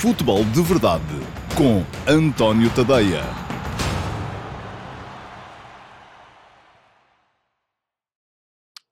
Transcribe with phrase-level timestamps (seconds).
[0.00, 1.02] Futebol de Verdade
[1.56, 3.22] com António Tadeia.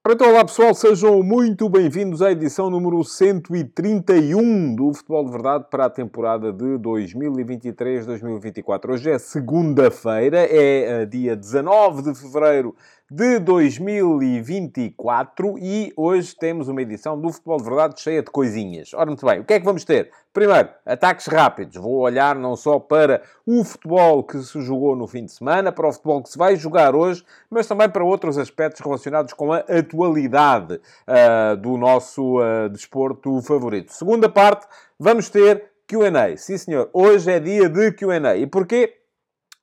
[0.09, 5.85] Então, olá pessoal, sejam muito bem-vindos à edição número 131 do Futebol de Verdade para
[5.87, 8.91] a temporada de 2023-2024.
[8.91, 12.75] Hoje é segunda-feira, é eh, dia 19 de fevereiro
[13.15, 18.95] de 2024 e hoje temos uma edição do Futebol de Verdade cheia de coisinhas.
[18.95, 20.11] Ora, muito bem, o que é que vamos ter?
[20.33, 21.77] Primeiro, ataques rápidos.
[21.77, 25.87] Vou olhar não só para o futebol que se jogou no fim de semana, para
[25.87, 29.59] o futebol que se vai jogar hoje, mas também para outros aspectos relacionados com a
[29.59, 33.93] atualidade uh, do nosso uh, desporto favorito.
[33.93, 34.67] Segunda parte,
[34.99, 36.35] vamos ter Q&A.
[36.39, 36.89] Sim, senhor.
[36.95, 38.37] Hoje é dia de Q&A.
[38.37, 39.02] E porquê?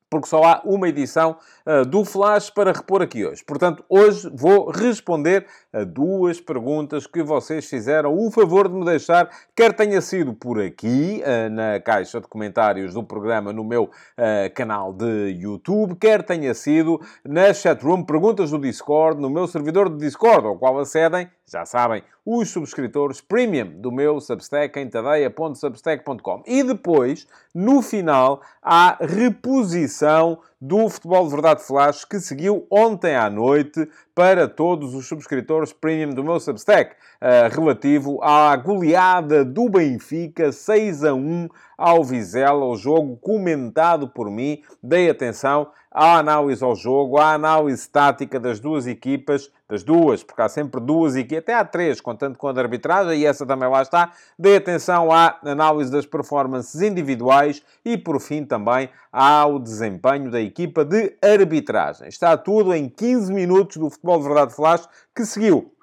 [0.09, 3.44] Porque só há uma edição uh, do Flash para repor aqui hoje.
[3.44, 9.30] Portanto, hoje vou responder a duas perguntas que vocês fizeram o favor de me deixar,
[9.55, 14.53] quer tenha sido por aqui, uh, na caixa de comentários do programa no meu uh,
[14.56, 19.97] canal de YouTube, quer tenha sido na chatroom, perguntas do Discord, no meu servidor de
[19.97, 26.44] Discord, ao qual acedem, já sabem, os subscritores premium do meu Substack em tadeia.substack.com.
[26.45, 33.31] E depois, no final, há reposição do Futebol de Verdade Flash que seguiu ontem à
[33.31, 40.52] noite para todos os subscritores premium do meu Substack, uh, relativo à goleada do Benfica
[40.52, 44.61] 6 a 1 ao Vizela, o jogo comentado por mim.
[44.83, 50.42] Dei atenção à análise ao jogo, à análise tática das duas equipas, das duas, porque
[50.42, 53.70] há sempre duas equipas, até há três, contando com a de arbitragem, e essa também
[53.70, 54.12] lá está.
[54.38, 60.86] Dei atenção à análise das performances individuais e, por fim, também ao desempenho da equipa
[60.86, 62.08] de arbitragem.
[62.08, 65.74] Está tudo em 15 minutos do Futebol Verdade Flash, que seguiu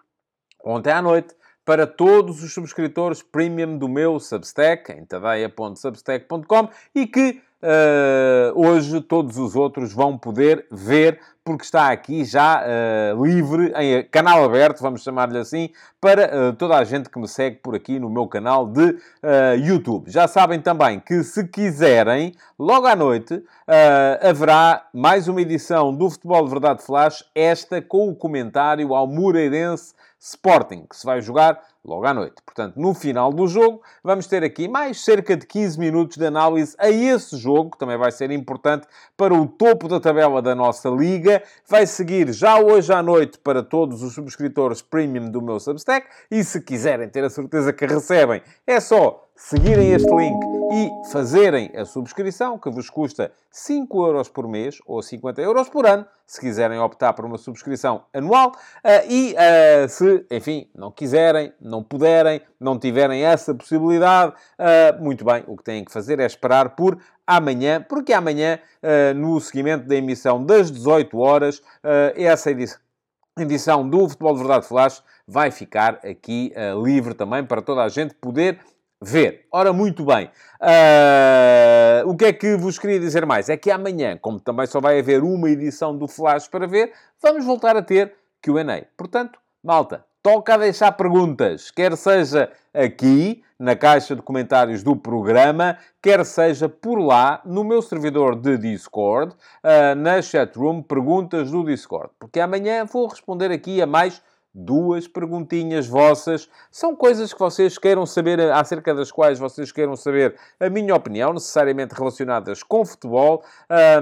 [0.65, 7.43] ontem à noite para todos os subscritores premium do meu Substack, em tadeia.substack.com, e que
[7.63, 14.05] Uh, hoje todos os outros vão poder ver, porque está aqui já uh, livre, em
[14.05, 17.99] canal aberto, vamos chamar-lhe assim, para uh, toda a gente que me segue por aqui
[17.99, 18.99] no meu canal de
[19.65, 20.11] YouTube.
[20.11, 23.43] Já sabem também que se quiserem, logo à noite,
[24.21, 29.95] haverá mais uma edição do Futebol de Verdade Flash, esta com o comentário ao Moreirense
[30.27, 32.43] Sporting, que se vai jogar logo à noite.
[32.45, 36.75] Portanto, no final do jogo, vamos ter aqui mais cerca de 15 minutos de análise
[36.81, 40.89] a esse jogo, que também vai ser importante para o topo da tabela da nossa
[40.89, 41.41] liga.
[41.69, 46.09] Vai seguir já hoje à noite para todos os subscritores premium do meu Substack.
[46.29, 51.71] E se quiserem ter a certeza que recebem, é só seguirem este link e fazerem
[51.77, 56.41] a subscrição, que vos custa 5 euros por mês ou 50 euros por ano, se
[56.41, 58.53] quiserem optar por uma subscrição anual.
[58.85, 65.25] Uh, e uh, se, enfim, não quiserem, não puderem, não tiverem essa possibilidade, uh, muito
[65.25, 68.61] bem, o que têm que fazer é esperar por amanhã, porque amanhã,
[69.17, 71.61] no seguimento da emissão das 18 horas,
[72.15, 72.79] essa edição
[73.39, 77.89] edição do Futebol de Verdade Flash vai ficar aqui uh, livre também para toda a
[77.89, 78.59] gente poder
[79.01, 79.47] ver.
[79.53, 80.31] Ora, muito bem.
[80.61, 83.49] Uh, o que é que vos queria dizer mais?
[83.49, 86.93] É que amanhã, como também só vai haver uma edição do Flash para ver,
[87.23, 88.85] vamos voltar a ter Q&A.
[88.97, 95.79] Portanto, malta, toca a deixar perguntas, quer seja aqui, na caixa de comentários do programa,
[96.03, 102.11] quer seja por lá, no meu servidor de Discord, uh, na chatroom, perguntas do Discord.
[102.19, 104.21] Porque amanhã vou responder aqui a mais
[104.57, 106.49] duas perguntinhas vossas.
[106.71, 111.35] São coisas que vocês queiram saber, acerca das quais vocês queiram saber a minha opinião,
[111.35, 113.45] necessariamente relacionadas com futebol,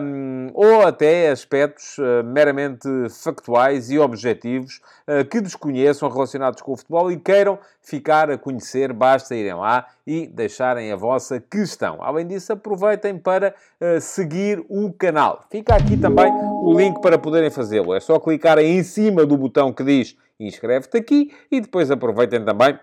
[0.00, 6.76] um, ou até aspectos uh, meramente factuais e objetivos uh, que desconheçam relacionados com o
[6.76, 11.98] futebol e queiram ficar a conhecer, basta irem lá e deixarem a vossa questão.
[12.00, 15.44] Além disso, aproveitem para uh, seguir o canal.
[15.50, 17.92] Fica aqui também o link para poderem fazê-lo.
[17.92, 20.16] É só clicarem em cima do botão que diz
[20.47, 22.78] inscreve-te aqui e depois aproveitem também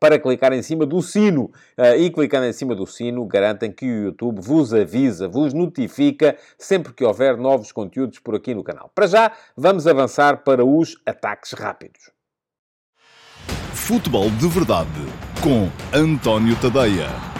[0.00, 1.44] para clicar em cima do sino.
[1.78, 6.36] Uh, e clicando em cima do sino, garantem que o YouTube vos avisa, vos notifica
[6.58, 8.90] sempre que houver novos conteúdos por aqui no canal.
[8.94, 12.10] Para já, vamos avançar para os ataques rápidos.
[13.74, 14.88] Futebol de Verdade
[15.42, 17.39] com António Tadeia.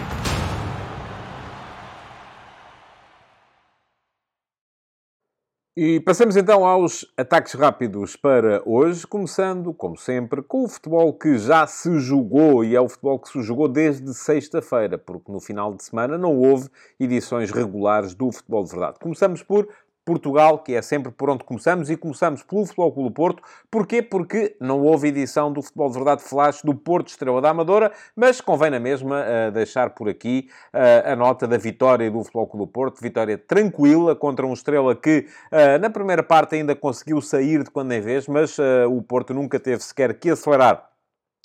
[5.77, 11.39] E passamos então aos ataques rápidos para hoje, começando, como sempre, com o futebol que
[11.39, 15.73] já se jogou e é o futebol que se jogou desde sexta-feira, porque no final
[15.73, 16.69] de semana não houve
[16.99, 18.99] edições regulares do Futebol de Verdade.
[18.99, 19.69] Começamos por
[20.11, 23.43] Portugal, que é sempre por onde começamos, e começamos pelo Futebol Clube Porto.
[23.71, 24.03] Porquê?
[24.03, 28.41] Porque não houve edição do Futebol de Verdade Flash do Porto Estrela da Amadora, mas
[28.41, 32.73] convém na mesma uh, deixar por aqui uh, a nota da vitória do Futebol Clube
[32.73, 37.71] Porto, vitória tranquila contra um Estrela que uh, na primeira parte ainda conseguiu sair de
[37.71, 38.57] quando em vez, mas
[38.89, 40.91] o Porto nunca teve sequer que acelerar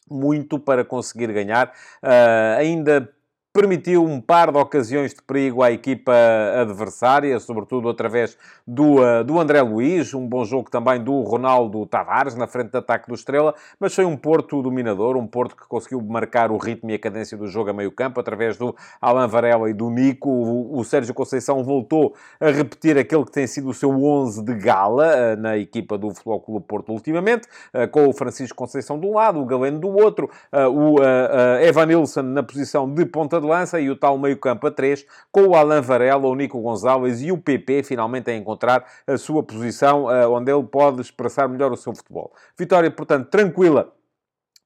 [0.10, 1.72] muito para conseguir ganhar.
[2.04, 3.10] Uh, ainda
[3.56, 6.12] permitiu um par de ocasiões de perigo à equipa
[6.60, 8.38] adversária, sobretudo através
[8.68, 12.78] do, uh, do André Luiz, um bom jogo também do Ronaldo Tavares na frente de
[12.78, 16.92] ataque do Estrela, mas foi um Porto dominador, um Porto que conseguiu marcar o ritmo
[16.92, 20.30] e a cadência do jogo a meio campo através do Alan Varela e do Nico.
[20.30, 24.54] O, o Sérgio Conceição voltou a repetir aquele que tem sido o seu 11 de
[24.56, 29.08] gala uh, na equipa do Futebol Clube Porto ultimamente, uh, com o Francisco Conceição de
[29.08, 30.98] um lado, o Galeno do outro, o
[31.62, 35.06] Evan Nilsson na posição de ponta de de lança e o tal meio-campo a 3,
[35.32, 39.44] com o Alan Varela, o Nico Gonzalez e o PP finalmente a encontrar a sua
[39.44, 42.34] posição eh, onde ele pode expressar melhor o seu futebol.
[42.58, 43.94] Vitória, portanto, tranquila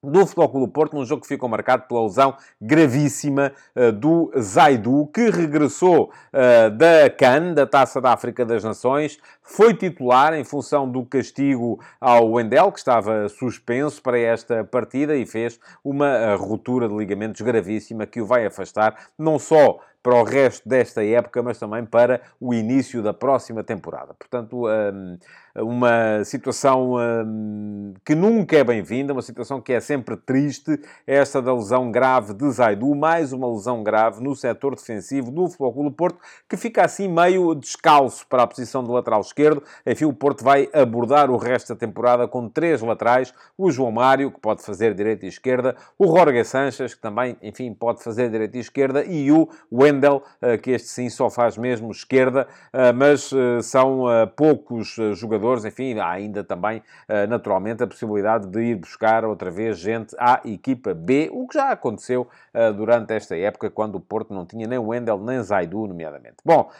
[0.02, 5.06] do Futebol Clube Porto, num jogo que ficou marcado pela lesão gravíssima uh, do Zaidu,
[5.12, 10.90] que regressou uh, da CAN, da Taça da África das Nações, foi titular em função
[10.90, 16.88] do castigo ao Wendel, que estava suspenso para esta partida e fez uma uh, ruptura
[16.88, 21.58] de ligamentos gravíssima que o vai afastar não só para o resto desta época, mas
[21.58, 24.14] também para o início da próxima temporada.
[24.14, 25.18] Portanto, hum,
[25.56, 31.54] uma situação hum, que nunca é bem-vinda, uma situação que é sempre triste, esta da
[31.54, 36.18] lesão grave de Zaidu, mais uma lesão grave no setor defensivo do Futebol do Porto,
[36.48, 39.62] que fica assim meio descalço para a posição de lateral esquerdo.
[39.86, 44.30] Enfim, o Porto vai abordar o resto da temporada com três laterais, o João Mário,
[44.30, 48.56] que pode fazer direita e esquerda, o Jorge Sanches, que também, enfim, pode fazer direita
[48.56, 53.32] e esquerda, e o Wendel, eh, que este sim só faz mesmo esquerda, eh, mas
[53.32, 54.04] eh, são
[54.36, 56.82] poucos jogadores, enfim, há ainda também,
[57.28, 61.70] naturalmente, a possibilidade de ir buscar outra vez gente à equipa B, o que já
[61.70, 62.28] aconteceu
[62.76, 66.36] durante esta época, quando o Porto não tinha nem Wendel nem Zaidu, nomeadamente.
[66.44, 66.70] Bom,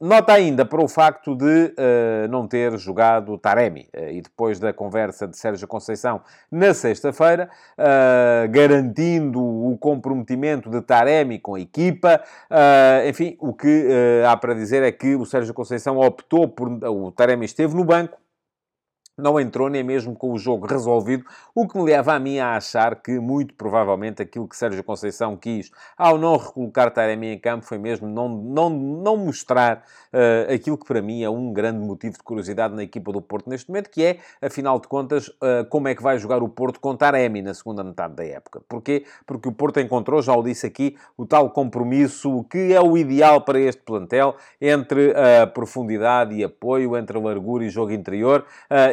[0.00, 1.74] nota ainda para o facto de
[2.28, 6.20] não ter jogado Taremi, e depois da conversa de Sérgio Conceição
[6.50, 7.48] na sexta-feira,
[8.50, 12.22] garantindo o comprometimento de Taremi com a equipa.
[12.50, 16.68] Uh, enfim, o que uh, há para dizer é que o Sérgio Conceição optou por.
[17.04, 18.18] O Taremi esteve no banco
[19.20, 21.24] não entrou nem mesmo com o jogo resolvido,
[21.54, 25.36] o que me leva a mim a achar que, muito provavelmente, aquilo que Sérgio Conceição
[25.36, 30.76] quis ao não recolocar Taremi em campo foi mesmo não, não, não mostrar uh, aquilo
[30.76, 33.90] que para mim é um grande motivo de curiosidade na equipa do Porto neste momento,
[33.90, 37.42] que é, afinal de contas, uh, como é que vai jogar o Porto com Taremi
[37.42, 38.60] na segunda metade da época.
[38.68, 39.04] Porquê?
[39.26, 43.40] Porque o Porto encontrou, já o disse aqui, o tal compromisso que é o ideal
[43.42, 48.44] para este plantel entre a uh, profundidade e apoio, entre largura e jogo interior,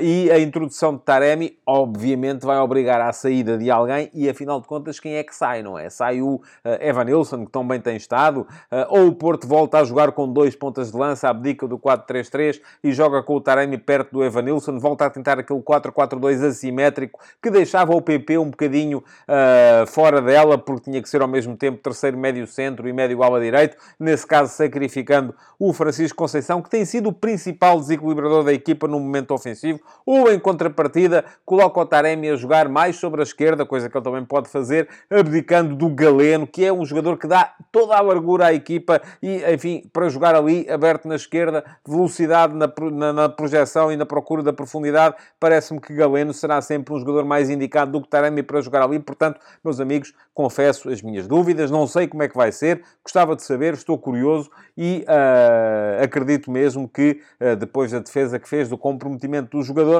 [0.01, 4.59] e e a introdução de Taremi, obviamente, vai obrigar à saída de alguém e, afinal
[4.59, 5.91] de contas, quem é que sai, não é?
[5.91, 6.41] Sai o uh,
[6.79, 8.47] Evan Nilsson, que tão bem tem estado, uh,
[8.89, 12.91] ou o Porto volta a jogar com dois pontas de lança, abdica do 4-3-3 e
[12.93, 17.51] joga com o Taremi perto do Evan Nilsson, volta a tentar aquele 4-4-2 assimétrico que
[17.51, 21.77] deixava o PP um bocadinho uh, fora dela, porque tinha que ser ao mesmo tempo
[21.77, 26.85] terceiro médio centro e médio ala direito, nesse caso sacrificando o Francisco Conceição, que tem
[26.85, 32.29] sido o principal desequilibrador da equipa no momento ofensivo, ou em contrapartida coloca o Taremi
[32.29, 36.47] a jogar mais sobre a esquerda, coisa que ele também pode fazer, abdicando do Galeno,
[36.47, 40.33] que é um jogador que dá toda a largura à equipa e, enfim, para jogar
[40.33, 45.81] ali, aberto na esquerda, velocidade na, na, na projeção e na procura da profundidade, parece-me
[45.81, 48.99] que Galeno será sempre um jogador mais indicado do que Taremi para jogar ali.
[48.99, 53.35] Portanto, meus amigos, confesso as minhas dúvidas, não sei como é que vai ser, gostava
[53.35, 58.69] de saber, estou curioso e uh, acredito mesmo que uh, depois da defesa que fez
[58.69, 59.96] do comprometimento do jogador,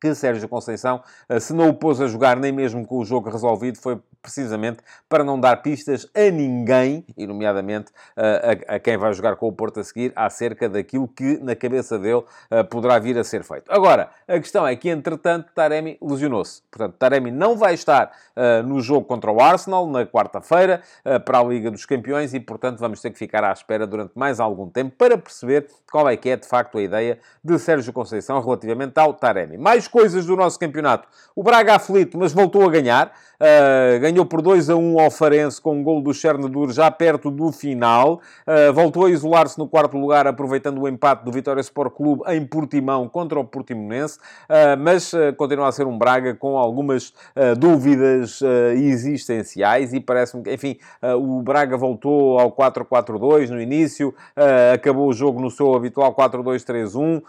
[0.00, 3.28] que Sérgio Conceição, eh, se não o pôs a jogar nem mesmo com o jogo
[3.28, 4.78] resolvido, foi precisamente
[5.08, 9.46] para não dar pistas a ninguém, e nomeadamente eh, a, a, quem vai jogar com
[9.46, 13.44] o Porto a seguir, acerca daquilo que na cabeça dele eh, poderá vir a ser
[13.44, 13.70] feito.
[13.70, 16.62] Agora, a questão é que, entretanto, Taremi lesionou-se.
[16.70, 18.10] Portanto, Taremi não vai estar
[18.64, 20.82] no jogo contra o Arsenal na quarta-feira
[21.24, 24.40] para a Liga dos Campeões e, portanto, vamos ter que ficar à espera durante mais
[24.40, 28.40] algum tempo para perceber qual é que é, de facto, a ideia de Sérgio Conceição
[28.40, 29.58] relativamente ao Taremi.
[29.58, 31.08] Mais coisas do nosso campeonato.
[31.36, 33.12] O Braga aflito, mas voltou a ganhar.
[33.40, 37.30] Uh, ganhou por 2 a 1 ao Farense com um gol do Chernadur já perto
[37.30, 38.20] do final.
[38.46, 42.44] Uh, voltou a isolar-se no quarto lugar, aproveitando o empate do Vitória Sport Clube em
[42.44, 47.14] Portimão contra o Portimonense, uh, mas continua a ser um Braga com algumas
[47.58, 48.40] dúvidas
[48.74, 50.76] existenciais e parece-me que, enfim,
[51.18, 54.14] o Braga voltou ao 4-4-2 no início,
[54.72, 57.22] acabou o jogo no seu habitual 4-2-3-1,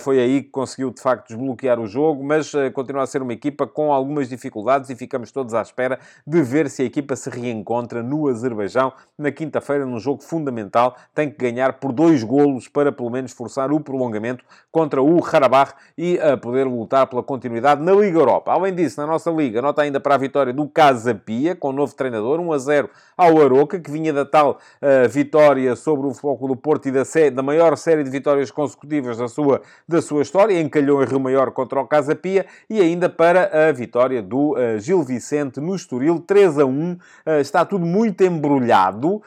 [0.00, 3.66] foi aí que conseguiu de facto desbloquear o jogo, mas continua a ser uma equipa
[3.66, 8.02] com algumas dificuldades e ficamos todos à espera de ver se a equipa se reencontra
[8.02, 10.96] no Azerbaijão na quinta-feira, num jogo fundamental.
[11.14, 15.74] Tem que ganhar por dois golos para pelo menos forçar o prolongamento contra o Karabakh
[15.96, 18.52] e a poder lutar pela continuidade na Liga Europa.
[18.52, 21.72] Além disso, na nossa Liga, nota ainda para a vitória do Casa Pia, com o
[21.72, 26.14] novo treinador, 1 a 0 ao Aroca, que vinha da tal uh, vitória sobre o
[26.14, 27.02] Futebol do Porto e da,
[27.32, 31.50] da maior série de vitórias consecutivas da sua, da sua história, encalhou em Rio Maior
[31.50, 36.20] contra o Casa Pia, e ainda para a vitória do uh, Gil Vicente no Estoril,
[36.20, 36.92] 3 a 1.
[36.92, 39.22] Uh, eh, está tudo muito embrulhado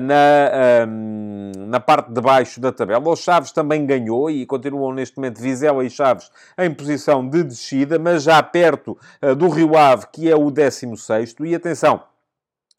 [0.00, 3.08] na, ehm, na parte de baixo da tabela.
[3.08, 7.98] O Chaves também ganhou e continuam neste momento Vizela e Chaves em posição de descida,
[7.98, 8.98] mas já perto
[9.36, 12.02] do Rio Ave, que é o 16 e atenção,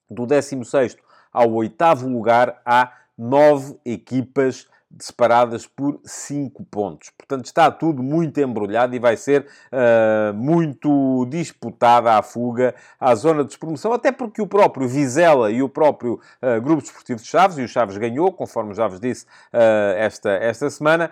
[0.10, 0.98] do 16
[1.32, 4.68] ao oitavo lugar há nove equipas
[4.98, 7.12] separadas por 5 pontos.
[7.12, 13.44] Portanto, está tudo muito embrulhado e vai ser uh, muito disputada a fuga à zona
[13.44, 17.58] de despromoção, até porque o próprio Vizela e o próprio uh, Grupo Desportivo de Chaves,
[17.58, 21.12] e o Chaves ganhou, conforme já vos disse uh, esta, esta semana,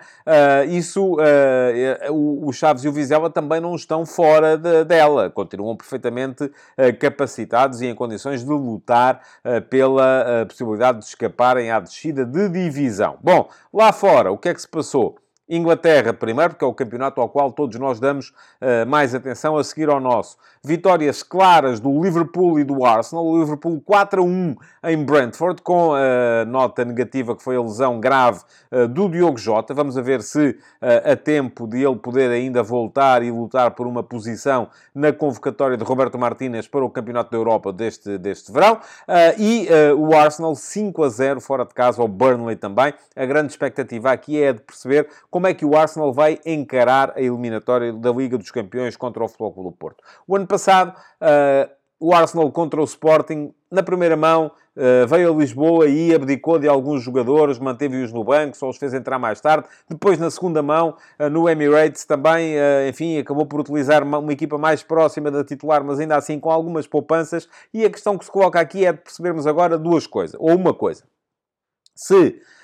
[0.68, 1.16] isso,
[2.10, 6.50] o, o, Chaves e o Vizela também não estão fora de, dela, continuam perfeitamente
[7.00, 9.20] capacitados e em condições de lutar
[9.68, 13.18] pela possibilidade de escaparem à descida de divisão.
[13.22, 15.18] Bom, Lá fora, o que é que se passou?
[15.48, 18.28] Inglaterra, primeiro, porque é o campeonato ao qual todos nós damos
[18.60, 20.36] uh, mais atenção a seguir ao nosso.
[20.62, 23.24] Vitórias claras do Liverpool e do Arsenal.
[23.24, 27.98] O Liverpool 4 a 1 em Brentford, com a nota negativa que foi a lesão
[27.98, 28.40] grave
[28.70, 29.72] uh, do Diogo Jota.
[29.72, 33.86] Vamos a ver se uh, a tempo de ele poder ainda voltar e lutar por
[33.86, 38.78] uma posição na convocatória de Roberto Martínez para o Campeonato da Europa deste, deste verão.
[39.38, 42.92] e o Arsenal 5 a 0 fora de casa ao Burnley também.
[43.14, 47.20] A grande expectativa aqui é de perceber como é que o Arsenal vai encarar a
[47.20, 50.02] eliminatória da Liga dos Campeões contra o Futebol Clube do Porto.
[50.26, 55.36] O ano passado, uh, o Arsenal contra o Sporting, na primeira mão, uh, veio a
[55.36, 59.68] Lisboa e abdicou de alguns jogadores, manteve-os no banco, só os fez entrar mais tarde.
[59.88, 62.54] Depois, na segunda mão, uh, no Emirates, também,
[62.88, 66.50] enfim, acabou por utilizar uma, uma, equipa mais próxima da titular, mas ainda assim com
[66.50, 67.48] algumas poupanças.
[67.72, 70.74] E a questão que se coloca aqui é de percebermos agora duas coisas, ou uma
[70.74, 71.04] coisa.
[71.94, 72.57] Se Uh,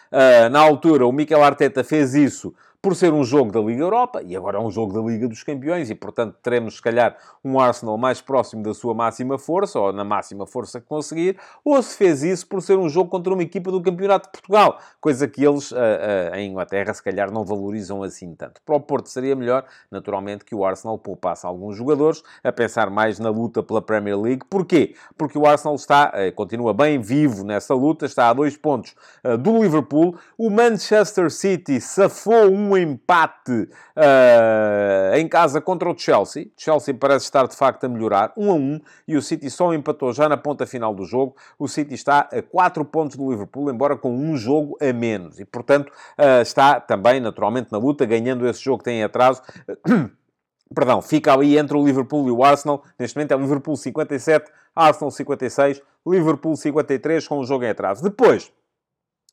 [0.50, 4.36] na altura, o Mikel Arteta fez isso por ser um jogo da Liga Europa, e
[4.36, 7.96] agora é um jogo da Liga dos Campeões, e portanto teremos, se calhar, um Arsenal
[7.96, 12.22] mais próximo da sua máxima força, ou na máxima força que conseguir, ou se fez
[12.22, 15.72] isso por ser um jogo contra uma equipa do Campeonato de Portugal, coisa que eles,
[15.72, 18.60] uh, uh, em Inglaterra, se calhar não valorizam assim tanto.
[18.66, 23.18] Para o Porto seria melhor, naturalmente, que o Arsenal poupasse alguns jogadores, a pensar mais
[23.18, 24.42] na luta pela Premier League.
[24.50, 24.94] Porquê?
[25.16, 28.94] Porque o Arsenal está, uh, continua bem vivo nessa luta, está a dois pontos
[29.40, 30.18] do Liverpool.
[30.36, 36.48] O Manchester City safou um empate uh, em casa contra o Chelsea.
[36.56, 40.12] Chelsea parece estar de facto a melhorar, 1 a 1, e o City só empatou
[40.12, 41.36] já na ponta final do jogo.
[41.58, 45.44] O City está a 4 pontos do Liverpool, embora com um jogo a menos, e
[45.44, 49.42] portanto uh, está também naturalmente na luta, ganhando esse jogo que tem atraso.
[50.74, 52.82] Perdão, fica ali entre o Liverpool e o Arsenal.
[52.98, 58.02] Neste momento é o Liverpool 57, Arsenal 56, Liverpool 53 com o jogo em atraso.
[58.02, 58.50] Depois,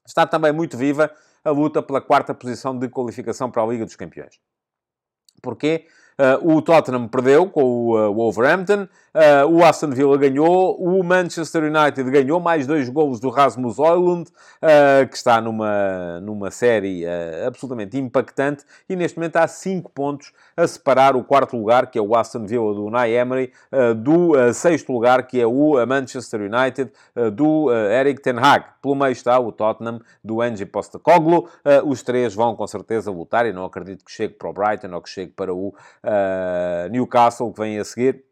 [0.06, 1.12] está também muito viva
[1.44, 4.40] a luta pela quarta posição de qualificação para a Liga dos Campeões.
[5.42, 5.88] Porquê?
[6.20, 11.64] Uh, o Tottenham perdeu com o uh, Wolverhampton, uh, o Aston Villa ganhou, o Manchester
[11.64, 14.30] United ganhou mais dois golos do Rasmus Højlund,
[15.10, 17.04] que está numa, numa série
[17.46, 22.02] absolutamente impactante, e neste momento há cinco pontos a separar o quarto lugar, que é
[22.02, 23.52] o Aston Villa do Unai Emery,
[23.98, 26.92] do sexto lugar, que é o Manchester United
[27.34, 28.66] do Eric Ten Hag.
[28.82, 31.50] Pelo meio está o Tottenham do Ange Postecoglou.
[31.86, 35.02] os três vão com certeza lutar, e não acredito que chegue para o Brighton ou
[35.02, 38.31] que chegue para o uh, Newcastle, que vem a seguir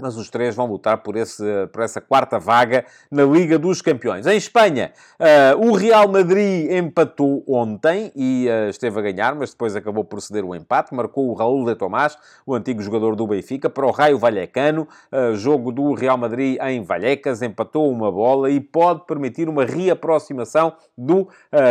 [0.00, 4.26] mas os três vão lutar por, esse, por essa quarta vaga na Liga dos Campeões.
[4.26, 9.76] Em Espanha, uh, o Real Madrid empatou ontem e uh, esteve a ganhar, mas depois
[9.76, 10.94] acabou por ceder o empate.
[10.94, 14.88] Marcou o Raul de Tomás, o antigo jogador do Benfica, para o Raio Vallecano.
[15.12, 20.72] Uh, jogo do Real Madrid em Vallecas, empatou uma bola e pode permitir uma reaproximação
[20.98, 21.28] do uh,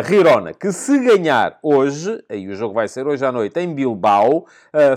[0.07, 4.45] Girona, que se ganhar hoje, aí o jogo vai ser hoje à noite em Bilbao,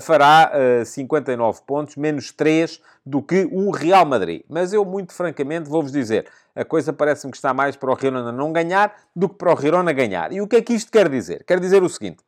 [0.00, 0.52] fará
[0.84, 4.42] 59 pontos, menos 3 do que o Real Madrid.
[4.48, 8.32] Mas eu, muito francamente, vou-vos dizer, a coisa parece-me que está mais para o Girona
[8.32, 10.32] não ganhar do que para o Girona ganhar.
[10.32, 11.44] E o que é que isto quer dizer?
[11.44, 12.24] Quer dizer o seguinte,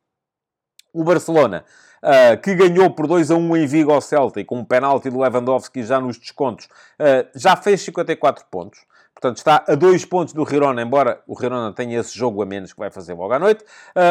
[0.93, 1.65] o Barcelona
[2.03, 5.11] uh, que ganhou por 2 a 1 em Vigo ao Celta e com um penalti
[5.11, 8.79] do Lewandowski já nos descontos, uh, já fez 54 pontos.
[9.21, 12.73] Portanto, está a dois pontos do Girona, embora o Girona tenha esse jogo a menos
[12.73, 13.65] que vai fazer logo à noite.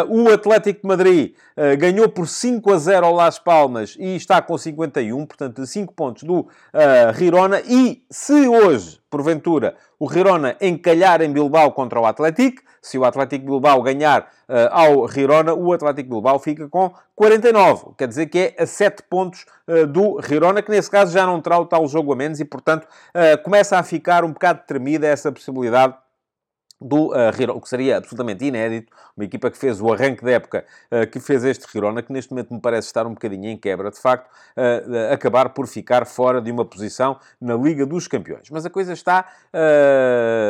[0.10, 4.18] Uh, o Atlético de Madrid uh, ganhou por 5 a 0 ao Las Palmas e
[4.18, 6.48] está com 51, portanto, 5 pontos do uh,
[7.16, 7.62] Girona.
[7.62, 13.46] E se hoje, porventura, o Girona encalhar em Bilbao contra o Atlético, se o Atlético
[13.46, 17.94] Bilbao ganhar uh, ao Girona, o Atlético Bilbao fica com 49.
[17.98, 21.42] Quer dizer que é a 7 pontos uh, do Girona, que nesse caso já não
[21.42, 25.08] terá o tal jogo a menos e, portanto, uh, começa a ficar um bocado tremida
[25.08, 25.96] essa possibilidade
[26.80, 30.32] do uh, Girona, o que seria absolutamente inédito, uma equipa que fez o arranque da
[30.32, 33.58] época, uh, que fez este Girona, que neste momento me parece estar um bocadinho em
[33.58, 38.50] quebra, de facto, uh, acabar por ficar fora de uma posição na Liga dos Campeões.
[38.52, 39.26] Mas a coisa está,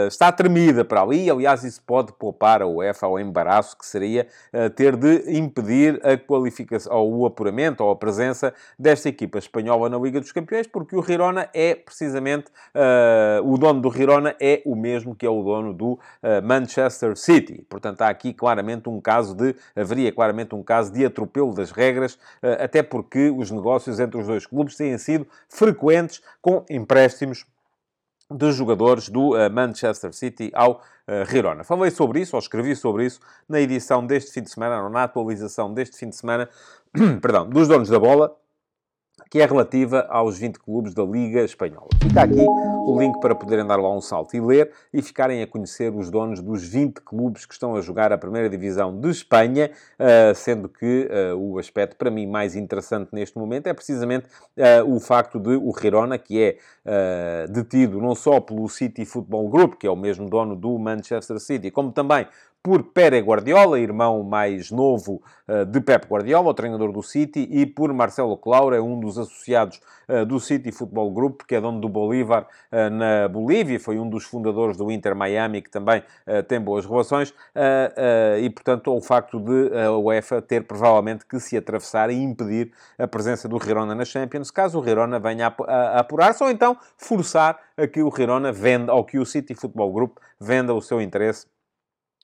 [0.07, 4.27] está tremida para ali, aliás, isso pode poupar a UEFA ao embaraço que seria
[4.75, 9.97] ter de impedir a qualificação, ou o apuramento, ou a presença desta equipa espanhola na
[9.97, 12.51] Liga dos Campeões, porque o Girona é precisamente,
[13.43, 15.99] o dono do Girona é o mesmo que é o dono do
[16.43, 17.65] Manchester City.
[17.69, 22.17] Portanto, há aqui claramente um caso de, haveria claramente um caso de atropelo das regras,
[22.41, 27.45] eh, até porque os negócios entre os dois clubes têm sido frequentes com empréstimos
[28.29, 31.63] dos jogadores do uh, Manchester City ao uh, Girona.
[31.63, 35.03] Falei sobre isso, ou escrevi sobre isso, na edição deste fim de semana, ou na
[35.03, 36.49] atualização deste fim de semana,
[37.21, 38.35] perdão, dos donos da bola,
[39.29, 41.89] que é relativa aos 20 clubes da Liga Espanhola.
[42.01, 45.47] Fica aqui o link para poderem dar lá um salto e ler e ficarem a
[45.47, 49.71] conhecer os donos dos 20 clubes que estão a jogar a primeira divisão de Espanha,
[49.99, 54.81] eh, sendo que eh, o aspecto para mim mais interessante neste momento é precisamente eh,
[54.83, 56.57] o facto de o Girona, que é
[57.49, 61.69] detido não só pelo City Football Group, que é o mesmo dono do Manchester City,
[61.69, 62.25] como também
[62.67, 67.65] por Pere Guardiola, irmão mais novo uh, de Pep Guardiola, o treinador do City, e
[67.65, 71.87] por Marcelo Claura, um dos associados uh, do City Football Group, que é dono do
[71.87, 76.03] Bolívar uh, na Bolívia, foi um dos fundadores do Inter Miami, que também
[76.49, 77.33] tem boas relações,
[78.41, 83.07] e portanto o facto de a UEFA ter provavelmente que se atravessar e impedir a
[83.07, 87.87] presença do Girona na Champions, caso o Girona venha a apurar-se, ou então forçar a
[87.87, 91.47] que o Girona venda, ou que o City Football Group venda o seu interesse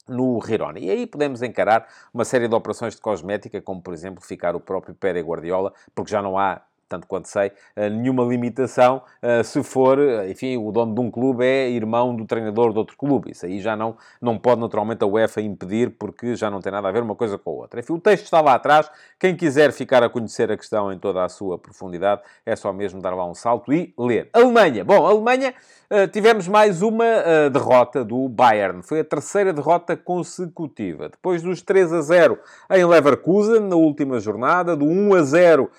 [0.07, 0.79] no Girona.
[0.79, 4.59] E aí podemos encarar uma série de operações de cosmética, como por exemplo ficar o
[4.59, 9.63] próprio Pere Guardiola, porque já não há tanto quanto sei, eh, nenhuma limitação eh, se
[9.63, 13.31] for, eh, enfim, o dono de um clube é irmão do treinador de outro clube.
[13.31, 16.87] Isso aí já não, não pode naturalmente a UEFA impedir, porque já não tem nada
[16.87, 17.79] a ver uma coisa com a outra.
[17.79, 18.89] Enfim, o texto está lá atrás.
[19.19, 23.01] Quem quiser ficar a conhecer a questão em toda a sua profundidade, é só mesmo
[23.01, 24.29] dar lá um salto e ler.
[24.33, 24.83] Alemanha.
[24.83, 25.53] Bom, Alemanha,
[26.11, 27.05] tivemos mais uma
[27.51, 28.81] derrota do Bayern.
[28.83, 31.09] Foi a terceira derrota consecutiva.
[31.09, 32.39] Depois dos 3 a 0
[32.71, 35.71] em Leverkusen, na última jornada, do 1 a 0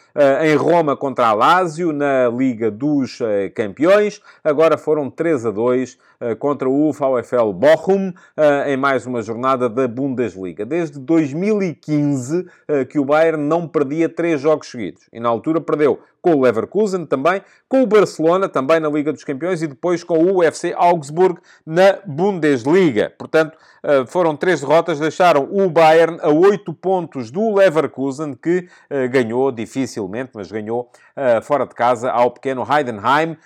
[0.42, 4.20] em Roma contra a Lazio na Liga dos uh, Campeões.
[4.42, 9.22] Agora foram 3 a 2 uh, eh, contra o VfL Bochum uh, em mais uma
[9.22, 10.64] jornada da Bundesliga.
[10.64, 12.46] Desde 2015
[12.88, 15.02] que o Bayern não perdia três jogos seguidos.
[15.12, 19.22] E na altura perdeu com o Leverkusen também, com o Barcelona também na Liga dos
[19.22, 23.12] Campeões e depois com o UFC Augsburg na Bundesliga.
[23.18, 29.06] Portanto, eh, foram três derrotas, deixaram o Bayern a oito pontos do Leverkusen, que eh,
[29.06, 33.36] ganhou dificilmente, mas ganhou eh, fora de casa ao pequeno Heidenheim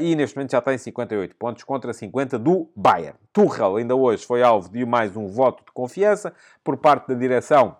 [0.00, 3.16] e neste momento já tem 58 pontos contra 50 do Bayern.
[3.32, 6.32] Tuchel ainda hoje foi alvo de mais um voto de confiança
[6.64, 7.76] por parte da direção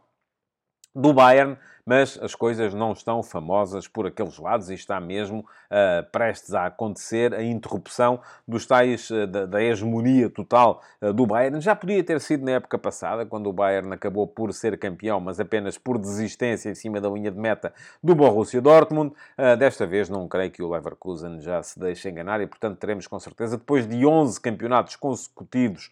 [0.95, 6.09] do Bayern, mas as coisas não estão famosas por aqueles lados e está mesmo uh,
[6.11, 11.61] prestes a acontecer a interrupção dos tais, uh, da, da, hegemonia total uh, do Bayern.
[11.61, 15.41] Já podia ter sido na época passada, quando o Bayern acabou por ser campeão, mas
[15.41, 19.13] apenas por desistência em cima da linha de meta do Borussia Dortmund.
[19.59, 23.19] desta vez não creio que o Leverkusen já se deixe enganar e, portanto, teremos com
[23.19, 25.91] certeza, depois de 11 campeonatos consecutivos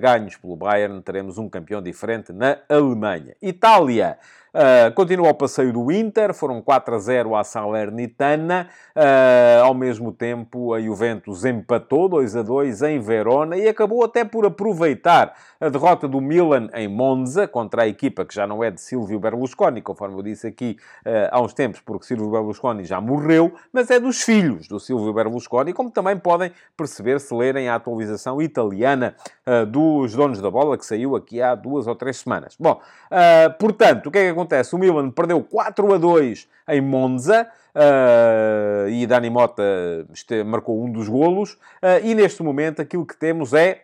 [0.00, 3.34] ganhos pelo Bayern, teremos um campeão diferente na Alemanha.
[3.40, 4.18] Itália.
[4.94, 8.68] Continua o passeio do Inter, foram 4 a 0 à Salernitana.
[8.94, 9.21] Uh,
[9.62, 14.46] ao mesmo tempo, a Juventus empatou 2 a 2 em Verona e acabou até por
[14.46, 18.80] aproveitar a derrota do Milan em Monza contra a equipa que já não é de
[18.80, 23.52] Silvio Berlusconi, conforme eu disse aqui uh, há uns tempos, porque Silvio Berlusconi já morreu,
[23.72, 28.42] mas é dos filhos do Silvio Berlusconi, como também podem perceber se lerem a atualização
[28.42, 29.14] italiana
[29.46, 32.56] uh, dos donos da bola, que saiu aqui há duas ou três semanas.
[32.58, 32.80] Bom,
[33.10, 34.74] uh, portanto, o que é que acontece?
[34.74, 39.62] O Milan perdeu 4 a 2 em Monza, uh, e Dani Mota
[40.46, 41.58] marcou um dos golos,
[42.02, 43.82] e neste momento aquilo que temos é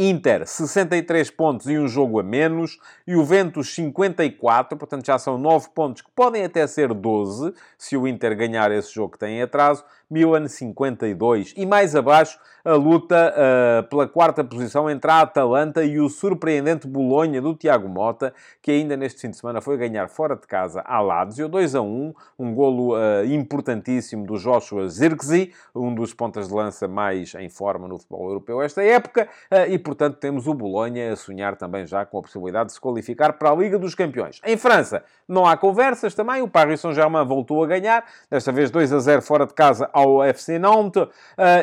[0.00, 2.78] Inter, 63 pontos e um jogo a menos.
[3.04, 4.78] E o Ventus, 54.
[4.78, 8.94] Portanto, já são 9 pontos, que podem até ser 12, se o Inter ganhar esse
[8.94, 9.84] jogo que tem atraso.
[10.10, 11.54] Milan 52.
[11.56, 16.86] E mais abaixo, a luta uh, pela quarta posição entre a Atalanta e o surpreendente
[16.86, 20.82] Bolonha do Tiago Mota, que ainda neste fim de semana foi ganhar fora de casa
[20.84, 26.48] a Lazio, 2 a 1, um golo uh, importantíssimo do Joshua Zirkzee, um dos pontas
[26.48, 30.54] de lança mais em forma no futebol europeu esta época, uh, e portanto temos o
[30.54, 33.94] Bolonha a sonhar também já com a possibilidade de se qualificar para a Liga dos
[33.94, 34.40] Campeões.
[34.44, 38.92] Em França, não há conversas também, o Paris Saint-Germain voltou a ganhar, desta vez 2
[38.92, 41.10] a 0 fora de casa ao FC Nantes uh,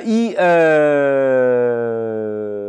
[0.06, 0.36] e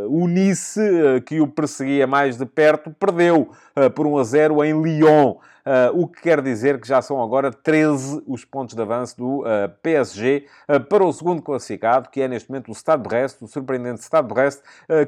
[0.05, 3.51] uh, o Nice, uh, que o perseguia mais de perto, perdeu
[3.93, 5.35] por 1 a 0 em Lyon.
[5.67, 9.41] Uh, o que quer dizer que já são agora 13 os pontos de avanço do
[9.41, 13.41] uh, PSG uh, para o segundo classificado, que é neste momento o Stade de Brest,
[13.41, 14.61] o surpreendente Stade de Brest,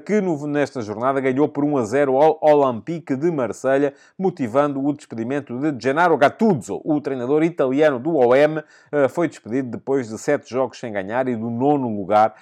[0.06, 4.92] que no, nesta jornada ganhou por 1 a 0 ao Olympique de Marselha, motivando o
[4.92, 8.62] despedimento de Gennaro Gattuso, o treinador italiano do OM,
[9.10, 12.36] foi despedido depois de sete jogos sem ganhar e do nono lugar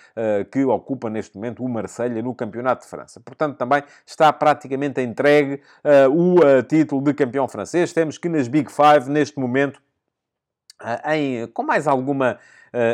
[0.51, 3.19] que ocupa neste momento o Marselha no Campeonato de França.
[3.19, 5.61] Portanto, também está praticamente entregue
[6.11, 7.93] o título de campeão francês.
[7.93, 9.81] Temos que nas Big Five, neste momento,
[10.79, 12.39] ah, em, com mais alguma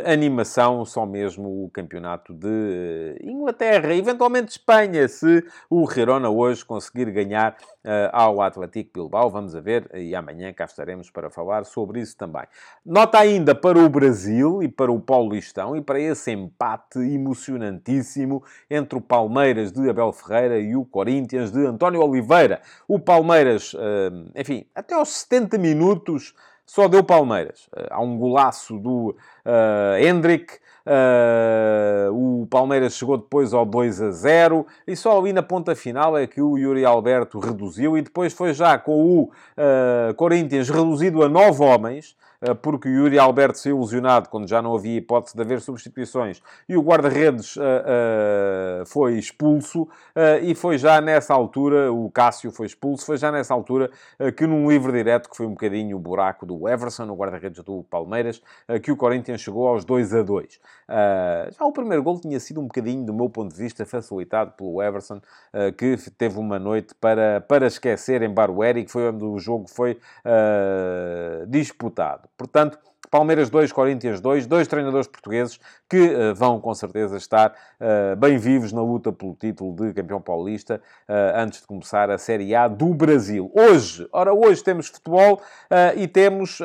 [0.05, 7.11] animação, só mesmo o campeonato de uh, Inglaterra, eventualmente Espanha, se o Girona hoje conseguir
[7.11, 9.29] ganhar uh, ao Atlético Bilbao.
[9.29, 12.43] Vamos a ver, e amanhã cá estaremos para falar sobre isso também.
[12.85, 18.97] Nota ainda para o Brasil e para o Paulistão e para esse empate emocionantíssimo entre
[18.97, 22.61] o Palmeiras de Abel Ferreira e o Corinthians de António Oliveira.
[22.87, 23.75] O Palmeiras,
[24.35, 26.33] enfim, até aos 70 minutos
[26.65, 27.69] só deu Palmeiras.
[27.89, 32.11] Há um golaço do uh, Hendrick, Uh,
[32.43, 36.27] o Palmeiras chegou depois ao 2 a 0 e só ali na ponta final é
[36.27, 41.29] que o Yuri Alberto reduziu e depois foi já com o uh, Corinthians reduzido a
[41.29, 42.17] 9 homens.
[42.32, 46.41] eh, porque o Yuri Alberto se ilusionado quando já não havia hipótese de haver substituições
[46.67, 49.87] e o guarda-redes uh, uh, foi expulso
[50.41, 53.89] e foi já nessa altura, o Cássio foi expulso, foi já nessa altura
[54.37, 57.83] que num livre direto, que foi um bocadinho o buraco do Everson, o guarda-redes do
[57.83, 58.41] Palmeiras,
[58.83, 60.59] que o Corinthians chegou aos 2 a 2.
[61.57, 64.81] já o primeiro gol tinha sido um bocadinho, do meu ponto de vista, facilitado pelo
[64.81, 65.19] Everson,
[65.77, 69.97] que teve uma noite para, para esquecer em Barueri, que foi onde o jogo foi
[71.47, 72.29] disputado.
[72.43, 72.77] Portanto,
[73.13, 78.39] Palmeiras 2, Corinthians 2, dois treinadores portugueses que uh, vão com certeza estar uh, bem
[78.39, 82.67] vivos na luta pelo título de campeão paulista uh, antes de começar a Série A
[82.67, 83.51] do Brasil.
[83.53, 85.39] Hoje, ora, hoje temos futebol
[85.95, 86.59] e temos,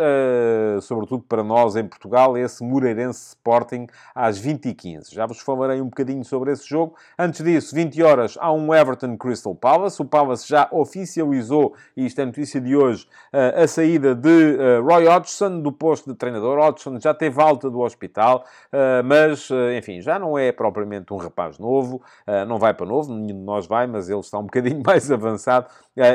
[0.82, 5.12] sobretudo para nós em Portugal, esse Moreirense Sporting às 20h15.
[5.12, 6.94] Já vos falarei um bocadinho sobre esse jogo.
[7.18, 10.00] Antes disso, 20 horas, há um Everton Crystal Palace.
[10.00, 15.60] O Palace já oficializou, e isto é notícia de hoje, a saída de Roy Hodgson
[15.60, 16.58] do posto de treinador treinador.
[16.58, 21.16] Hodgson já teve alta do hospital, uh, mas, uh, enfim, já não é propriamente um
[21.16, 24.44] rapaz novo, uh, não vai para novo, nenhum de nós vai, mas ele está um
[24.44, 25.66] bocadinho mais avançado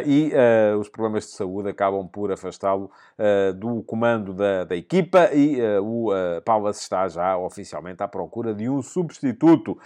[0.06, 0.32] e
[0.80, 2.90] os problemas de saúde acabam por afastá-lo
[3.56, 6.10] do comando da, da equipa e o
[6.46, 9.78] Paulas está já oficialmente à procura de um substituto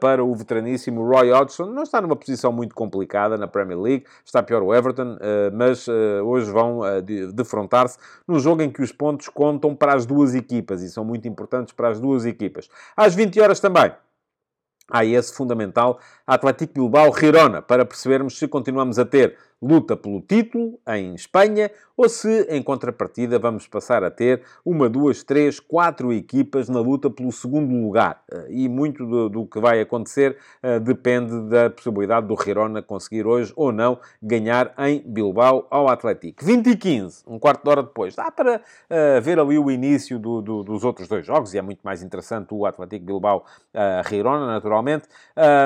[0.00, 1.66] para o veteraníssimo Roy Hodgson.
[1.66, 5.18] Não está numa posição muito complicada na Premier League, está pior o Everton,
[5.52, 5.86] mas
[6.24, 6.80] hoje vão
[7.34, 11.26] defrontar-se num jogo em que os pontos contam para as duas equipas e são muito
[11.28, 12.68] importantes para as duas equipas.
[12.96, 13.92] Às 20 horas também.
[14.88, 21.14] Há esse fundamental Atlético Bilbao-Girona, para percebermos se continuamos a ter luta pelo título em
[21.14, 26.78] Espanha ou se, em contrapartida, vamos passar a ter uma, duas, três, quatro equipas na
[26.78, 28.22] luta pelo segundo lugar.
[28.30, 33.26] Eh, e muito do, do que vai acontecer uh, depende da possibilidade do Girona conseguir
[33.26, 36.44] hoje ou não ganhar em Bilbao ao Atlético.
[36.44, 38.14] 20 e 15, um quarto de hora depois.
[38.14, 41.62] Dá para uh, ver ali o início do, do, dos outros dois jogos e é
[41.62, 45.08] muito mais interessante o Atlético Bilbao-Girona, uh, naturalmente.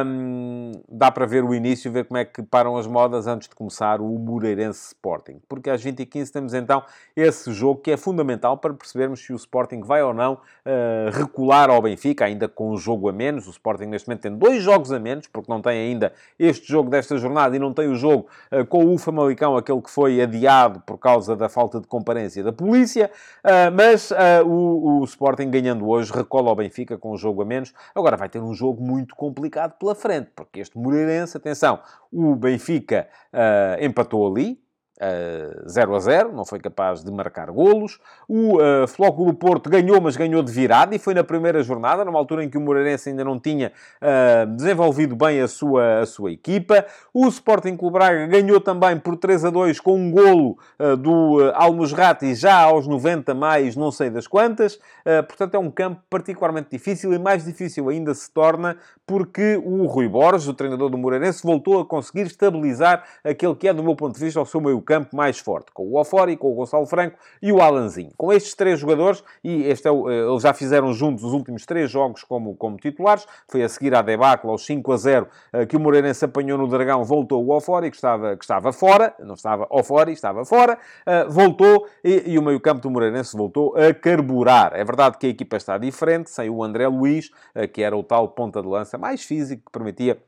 [0.07, 3.55] Um, dá para ver o início, ver como é que param as modas antes de
[3.57, 5.41] começar o Moreirense Sporting.
[5.49, 6.83] Porque às 20h15 temos então
[7.17, 11.71] esse jogo que é fundamental para percebermos se o Sporting vai ou não uh, recular
[11.71, 13.47] ao Benfica, ainda com um jogo a menos.
[13.47, 16.91] O Sporting neste momento tem dois jogos a menos, porque não tem ainda este jogo
[16.91, 20.81] desta jornada e não tem o jogo uh, com o Famalicão, aquele que foi adiado
[20.81, 23.11] por causa da falta de comparência da polícia.
[23.45, 24.13] Uh, mas
[24.45, 27.73] o, o Sporting ganhando hoje recola ao Benfica com um jogo a menos.
[27.95, 31.81] Agora vai ter um jogo muito complicado pela frente, porque este Moreirense, atenção,
[32.13, 34.59] o Benfica uh, empatou ali,
[35.01, 37.99] uh, 0 a 0, não foi capaz de marcar golos.
[38.29, 42.19] O uh, Flóculo Porto ganhou, mas ganhou de virada e foi na primeira jornada, numa
[42.19, 46.33] altura em que o Moreirense ainda não tinha uh, desenvolvido bem a sua, a sua
[46.33, 46.85] equipa.
[47.13, 51.39] O Sporting Clube Braga ganhou também por 3 a 2 com um golo uh, do
[51.39, 54.79] uh, Almusrati já aos 90 mais não sei das quantas.
[55.27, 60.09] portanto, é um campo particularmente difícil e mais difícil ainda se torna porque o Rui
[60.09, 64.15] Borges, o treinador do Moreirense, voltou a conseguir estabilizar aquele que é, do meu ponto
[64.15, 67.17] de vista, o seu meio campo mais forte, com o Ofori, com o Gonçalo Franco
[67.41, 68.11] e o Alanzinho.
[68.17, 71.65] Com estes três jogadores, e este é o, eh, eles já fizeram juntos os últimos
[71.65, 75.67] três jogos como, como titulares, foi a seguir à debacle aos 5 a 0 eh,
[75.67, 79.35] que o Moreirense apanhou no Dragão, voltou o Ofori, que estava, que estava fora, não
[79.35, 80.77] estava Ofori, estava fora,
[81.07, 84.73] eh, voltou e, e o meio campo do Moreirense voltou a carburar.
[84.75, 87.31] É verdade que a equipa está diferente, sem o André Luiz,
[87.73, 90.19] que era o tal ponta de lança mais físico, que permitia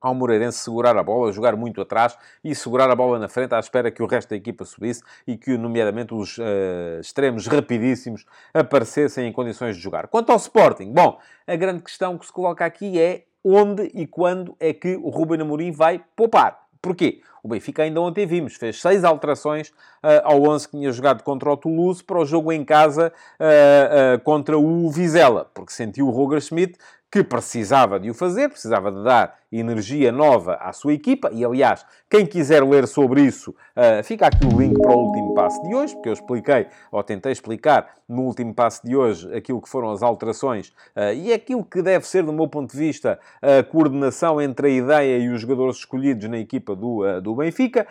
[0.00, 3.58] ao Moreirense segurar a bola, jogar muito atrás e segurar a bola na frente à
[3.58, 9.26] espera que o resto da equipa subisse e que, nomeadamente, os uh, extremos rapidíssimos aparecessem
[9.26, 10.08] em condições de jogar.
[10.08, 14.56] Quanto ao Sporting, bom, a grande questão que se coloca aqui é onde e quando
[14.60, 16.60] é que o Ruben Amorim vai poupar.
[16.82, 17.20] Porquê?
[17.42, 21.50] O Benfica ainda ontem vimos, fez seis alterações uh, ao 11 que tinha jogado contra
[21.50, 26.40] o Toulouse para o jogo em casa uh, contra o Vizela, porque sentiu o Roger
[26.40, 26.78] Schmidt
[27.10, 31.30] que precisava de o fazer, precisava de dar energia nova à sua equipa.
[31.32, 35.34] E, aliás, quem quiser ler sobre isso, uh, fica aqui o link para o último
[35.34, 39.60] passo de hoje, porque eu expliquei, ou tentei explicar, no último passo de hoje, aquilo
[39.62, 43.18] que foram as alterações uh, e aquilo que deve ser, do meu ponto de vista,
[43.40, 47.86] a coordenação entre a ideia e os jogadores escolhidos na equipa do, uh, do Benfica.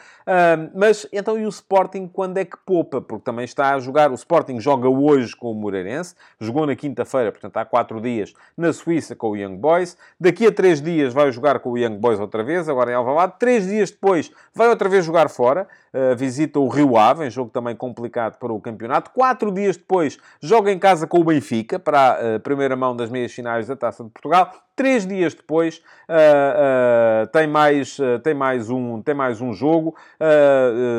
[0.75, 3.01] mas, então, e o Sporting, quando é que poupa?
[3.01, 7.31] Porque também está a jogar, o Sporting joga hoje com o Moreirense, jogou na quinta-feira,
[7.31, 9.97] portanto, há quatro dias, na Suíça, com o Young Boys.
[10.19, 13.33] Daqui a três dias vai jogar com o Young Boys outra vez, agora em Alvalade.
[13.39, 15.67] Três dias depois vai outra vez jogar fora.
[15.91, 19.09] Uh, visita o Rio Ave, em jogo também complicado para o campeonato.
[19.09, 23.09] Quatro dias depois joga em casa com o Benfica, para a uh, primeira mão das
[23.09, 24.53] meias finais da Taça de Portugal.
[24.75, 29.93] Três dias depois uh, tem, mais, tem, mais um, tem mais um jogo,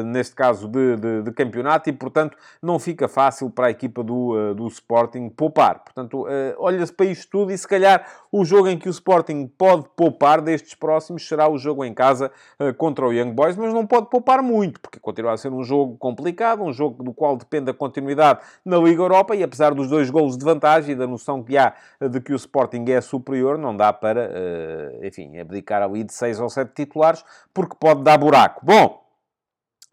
[0.05, 4.53] neste caso de, de, de, campeonato, e portanto não fica fácil para a equipa do,
[4.53, 5.79] do Sporting poupar.
[5.79, 6.27] Portanto,
[6.59, 10.40] olha-se para isto tudo e se calhar o jogo em que o Sporting pode poupar
[10.41, 12.31] destes próximos será o jogo em casa
[12.77, 15.97] contra o Young Boys, mas não pode poupar muito, porque continua a ser um jogo
[15.97, 20.11] complicado, um jogo do qual depende a continuidade na Liga Europa, e apesar dos dois
[20.11, 23.77] golos de vantagem e da noção que há de que o Sporting é superior, não
[23.77, 28.65] dá para, uh, enfim, abdicar ali de seis ou sete titulares, porque pode dar buraco.
[28.65, 29.03] Bom,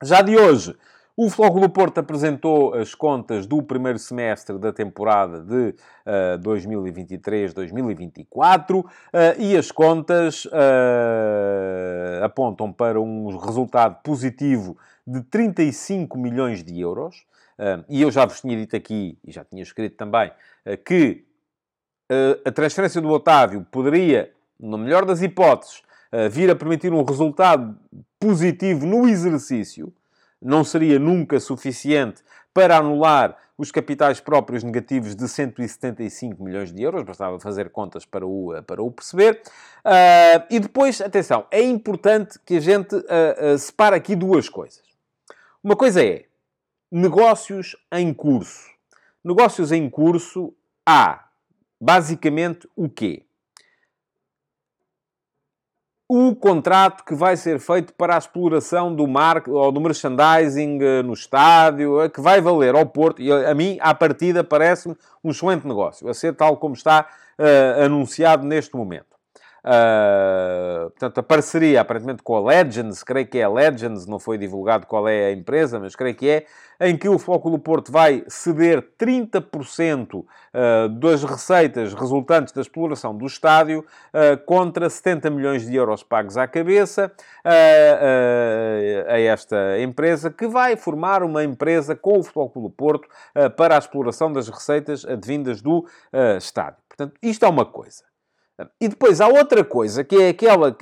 [0.04, 0.76] já de hoje,
[1.20, 5.74] o Flóculo Porto apresentou as contas do primeiro semestre da temporada de
[6.06, 8.90] uh, 2023-2024 uh,
[9.40, 14.78] e as contas uh, apontam para um resultado positivo
[15.08, 17.26] de 35 milhões de euros.
[17.58, 20.32] Uh, e eu já vos tinha dito aqui, e já tinha escrito também,
[20.68, 21.26] uh, que
[22.46, 25.82] a transferência do Otávio poderia, no melhor das hipóteses,
[26.32, 27.78] vir a permitir um resultado
[28.18, 29.94] positivo no exercício,
[30.42, 32.24] não seria nunca suficiente
[32.54, 38.26] para anular os capitais próprios negativos de 175 milhões de euros, bastava fazer contas para
[38.26, 39.42] o, para o perceber.
[39.84, 44.84] Uh, e depois, atenção, é importante que a gente uh, uh, separe aqui duas coisas.
[45.64, 46.26] Uma coisa é
[46.92, 48.70] negócios em curso.
[49.24, 50.54] Negócios em curso
[50.86, 51.28] há
[51.82, 53.27] basicamente o quê?
[56.10, 61.04] O contrato que vai ser feito para a exploração do marketing ou do merchandising eh,
[61.04, 65.32] no estádio, eh, que vai valer ao Porto, e a mim, à partida, parece-me um
[65.32, 67.06] excelente negócio, a ser tal como está
[67.38, 69.17] uh, anunciado neste momento.
[69.68, 74.38] Uh, portanto, a parceria, aparentemente, com a Legends, creio que é a Legends, não foi
[74.38, 76.46] divulgado qual é a empresa, mas creio que é,
[76.80, 83.18] em que o Flóculo Porto vai ceder 30% uh, ah, das receitas resultantes da exploração
[83.18, 87.12] do estádio uh, contra 70 milhões de euros pagos à cabeça
[89.08, 93.08] a esta empresa, que vai formar uma empresa com o Flóculo Porto
[93.56, 95.86] para a exploração das receitas advindas do
[96.38, 96.78] estádio.
[96.88, 98.04] Portanto, isto é uma coisa.
[98.82, 100.76] E depois há outra coisa, que é aquela...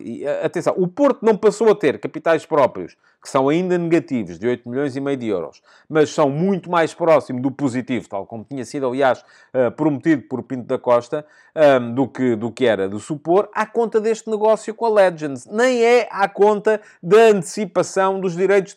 [0.44, 4.70] Atenção, o Porto não passou a ter capitais próprios, que são ainda negativos, de 8
[4.70, 8.64] milhões e meio de euros, mas são muito mais próximo do positivo, tal como tinha
[8.64, 13.00] sido, aliás, eh, prometido por Pinto da Costa, ehm, do que, do que era de
[13.00, 15.48] supor, à conta deste negócio com a Legends.
[15.48, 18.76] Nem é à conta da antecipação dos direitos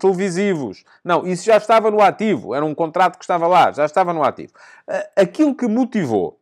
[0.00, 0.82] televisivos.
[1.04, 2.54] Não, isso já estava no ativo.
[2.54, 4.52] Era um contrato que estava lá, já estava no ativo.
[4.88, 6.41] Eh, aquilo que motivou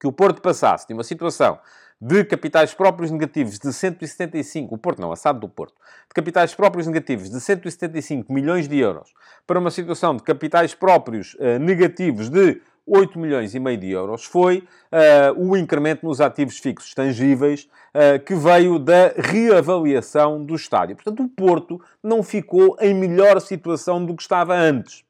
[0.00, 1.58] que o Porto passasse de uma situação
[2.00, 5.74] de capitais próprios negativos de 175, o Porto não, a SAD do Porto,
[6.08, 9.12] de capitais próprios negativos de 175 milhões de euros
[9.46, 14.24] para uma situação de capitais próprios uh, negativos de 8 milhões e meio de euros
[14.24, 20.96] foi uh, o incremento nos ativos fixos tangíveis uh, que veio da reavaliação do estádio.
[20.96, 25.04] Portanto, o Porto não ficou em melhor situação do que estava antes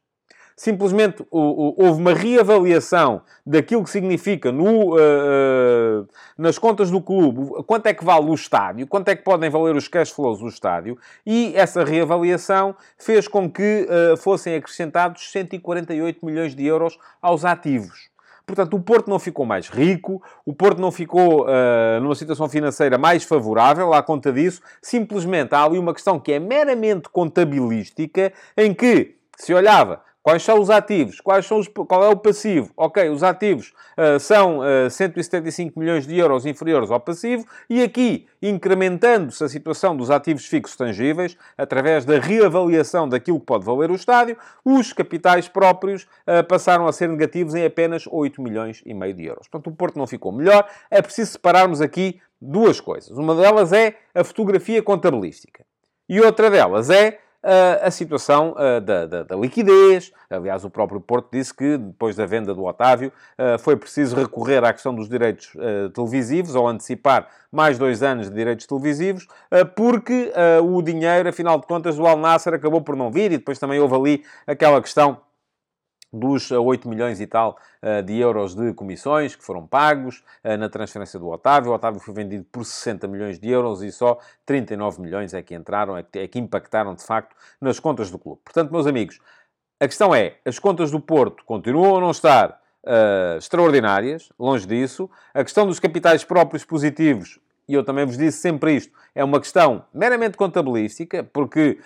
[0.61, 7.94] simplesmente houve uma reavaliação daquilo que significa no, uh, nas contas do clube, quanto é
[7.94, 11.55] que vale o estádio, quanto é que podem valer os cash flows do estádio, e
[11.57, 18.11] essa reavaliação fez com que uh, fossem acrescentados 148 milhões de euros aos ativos.
[18.44, 22.99] Portanto, o Porto não ficou mais rico, o Porto não ficou uh, numa situação financeira
[22.99, 24.61] mais favorável à conta disso.
[24.83, 30.61] Simplesmente há ali uma questão que é meramente contabilística, em que se olhava Quais são
[30.61, 31.18] os ativos?
[31.18, 32.70] Quais são os, qual é o passivo?
[32.76, 38.26] Ok, os ativos uh, são uh, 175 milhões de euros inferiores ao passivo e aqui,
[38.42, 43.94] incrementando-se a situação dos ativos fixos tangíveis, através da reavaliação daquilo que pode valer o
[43.94, 49.14] estádio, os capitais próprios uh, passaram a ser negativos em apenas 8 milhões e meio
[49.14, 49.48] de euros.
[49.48, 50.68] Portanto, o Porto não ficou melhor.
[50.90, 53.16] É preciso separarmos aqui duas coisas.
[53.16, 55.64] Uma delas é a fotografia contabilística.
[56.06, 60.12] E outra delas é a situação da, da, da, liquidez.
[60.29, 63.12] Aliás, o próprio Porto disse que, depois da venda do Otávio,
[63.61, 65.53] foi preciso recorrer à questão dos direitos
[65.94, 69.26] televisivos, ou antecipar mais dois anos de direitos televisivos,
[69.74, 73.59] porque o dinheiro, afinal de contas, do Al Nasser acabou por não vir, e depois
[73.59, 75.18] também houve ali aquela questão
[76.12, 80.68] dos 8 milhões e tal uh, de euros de comissões que foram pagos uh, na
[80.68, 81.70] transferência do Otávio.
[81.70, 85.55] O Otávio foi vendido por 60 milhões de euros e só 39 milhões é que
[85.55, 88.40] entraram, é que, é que impactaram de facto nas contas do clube.
[88.44, 89.20] Portanto, meus amigos,
[89.79, 95.09] a questão é, as contas do Porto continuam a não estar uh, extraordinárias, longe disso.
[95.33, 99.38] A questão dos capitais próprios positivos e eu também vos disse sempre isto, é uma
[99.38, 101.79] questão meramente contabilística, porque,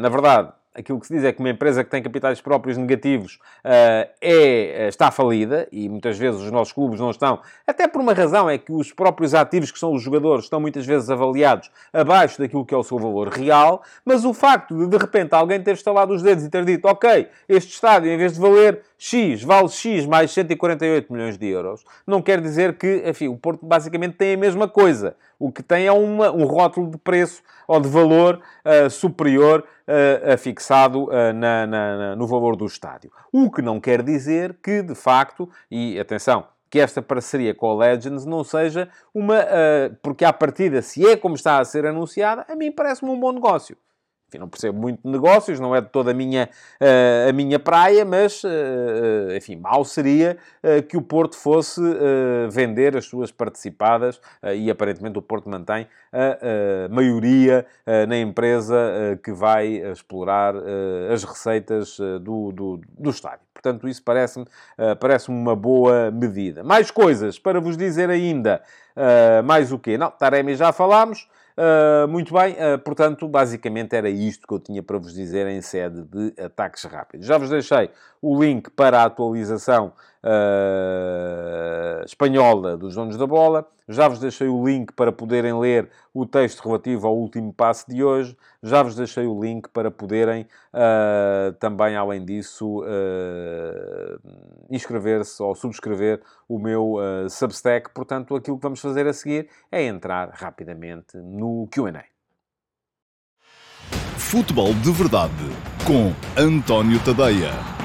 [0.00, 3.34] na verdade, aquilo que se diz é que uma empresa que tem capitais próprios negativos
[3.64, 8.00] uh, é, eh, está falida, e muitas vezes os nossos clubes não estão, até por
[8.00, 11.70] uma razão, é que os próprios ativos que são os jogadores estão muitas vezes avaliados
[11.92, 15.60] abaixo daquilo que é o seu valor real, mas o facto de, de repente, alguém
[15.60, 19.42] ter estalado os dedos e ter dito, ok, este estádio, em vez de valer X,
[19.42, 24.14] vale X mais 148 milhões de euros, não quer dizer que, enfim, o Porto basicamente
[24.14, 25.16] tem a mesma coisa.
[25.40, 30.38] O que tem é uma, um rótulo de preço ou de valor uh, superior uh,
[30.38, 33.10] fixado uh, na, na, no valor do estádio.
[33.32, 37.74] O que não quer dizer que, de facto, e atenção, que esta parceria com a
[37.74, 39.40] Legends não seja uma.
[39.40, 43.18] Uh, porque à partida, se é como está a ser anunciada, a mim parece-me um
[43.18, 43.76] bom negócio.
[44.32, 46.48] Enfim, não percebo muito de negócios, não é de toda a minha,
[46.80, 48.48] uh, a minha praia, mas, uh,
[49.36, 51.82] enfim, mal seria uh, que o Porto fosse
[52.50, 54.20] vender as suas participadas
[54.54, 57.66] e aparentemente o Porto mantém a maioria
[58.08, 60.54] na empresa que vai explorar
[61.12, 63.40] as receitas do, do, do estádio.
[63.52, 64.46] Portanto, isso parece-me
[65.00, 66.62] parece uma boa medida.
[66.62, 68.62] Mais coisas para vos dizer ainda.
[69.44, 69.98] mais o quê?
[69.98, 71.28] Não, Taremi já falámos.
[71.62, 75.60] Uh, muito bem, uh, portanto, basicamente era isto que eu tinha para vos dizer em
[75.60, 77.24] sede de ataques rápidos.
[77.24, 77.88] Já vos deixei
[78.20, 79.92] o link para a atualização
[80.24, 83.66] uh, espanhola dos donos da bola.
[83.88, 88.02] Já vos deixei o link para poderem ler o texto relativo ao último passo de
[88.02, 88.36] hoje.
[88.62, 94.20] Já vos deixei o link para poderem uh, também, além disso, uh,
[94.70, 96.96] inscrever-se ou subscrever o meu
[97.28, 97.90] Substack.
[97.90, 102.04] Portanto, aquilo que vamos fazer a seguir é entrar rapidamente no QA.
[104.16, 105.34] Futebol de Verdade
[105.86, 107.81] com António Tadeia.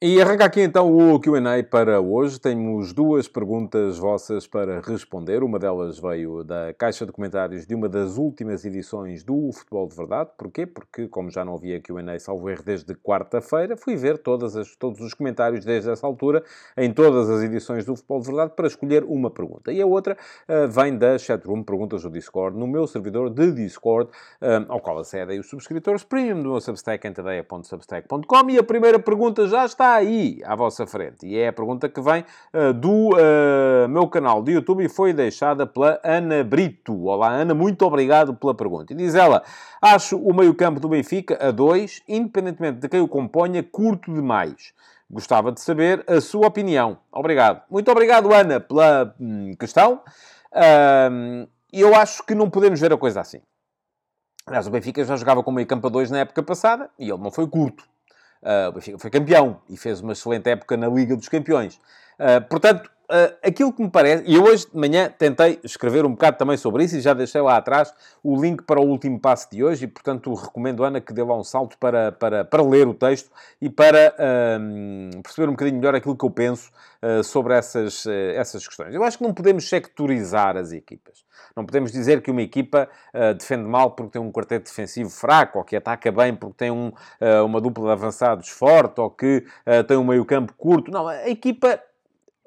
[0.00, 2.38] E arranca aqui então o QA para hoje.
[2.38, 5.42] Temos duas perguntas vossas para responder.
[5.42, 9.96] Uma delas veio da caixa de comentários de uma das últimas edições do Futebol de
[9.96, 10.30] Verdade.
[10.38, 10.66] Porquê?
[10.66, 15.00] Porque, como já não havia QA, salvo erro, desde quarta-feira, fui ver todas as, todos
[15.00, 16.44] os comentários desde essa altura,
[16.76, 19.72] em todas as edições do Futebol de Verdade, para escolher uma pergunta.
[19.72, 20.16] E a outra
[20.48, 24.08] uh, vem da chatroom Perguntas do Discord, no meu servidor de Discord,
[24.40, 28.50] uh, ao qual acedem os subscritores premium do meu Substack, entedeia.substack.com.
[28.50, 31.26] E a primeira pergunta já está aí à vossa frente.
[31.26, 35.12] E é a pergunta que vem uh, do uh, meu canal de YouTube e foi
[35.12, 37.04] deixada pela Ana Brito.
[37.04, 38.92] Olá, Ana, muito obrigado pela pergunta.
[38.92, 39.42] E diz ela:
[39.80, 44.72] Acho o meio-campo do Benfica a dois, independentemente de quem o componha, curto demais.
[45.10, 46.98] Gostava de saber a sua opinião.
[47.10, 47.62] Obrigado.
[47.70, 50.02] Muito obrigado, Ana, pela hum, questão.
[50.52, 53.40] Uh, eu acho que não podemos ver a coisa assim.
[54.46, 57.22] Aliás, o Benfica já jogava com meio campo a dois na época passada e ele
[57.22, 57.84] não foi curto.
[58.42, 61.80] Uh, o Benfica foi campeão e fez uma excelente época na Liga dos Campeões.
[62.18, 66.10] Uh, portanto, uh, aquilo que me parece, e eu hoje de manhã tentei escrever um
[66.10, 67.92] bocado também sobre isso e já deixei lá atrás
[68.22, 71.36] o link para o último passo de hoje e, portanto, recomendo, Ana, que dê lá
[71.36, 73.30] um salto para, para, para ler o texto
[73.60, 74.14] e para
[75.22, 76.70] perceber um bocadinho melhor aquilo que eu penso
[77.24, 78.94] sobre essas, essas questões.
[78.94, 81.28] Eu acho que não podemos sectorizar as equipas.
[81.58, 85.58] Não podemos dizer que uma equipa uh, defende mal porque tem um quarteto defensivo fraco,
[85.58, 89.44] ou que ataca bem porque tem um, uh, uma dupla de avançados forte, ou que
[89.66, 90.90] uh, tem um meio-campo curto.
[90.90, 91.80] Não, a equipa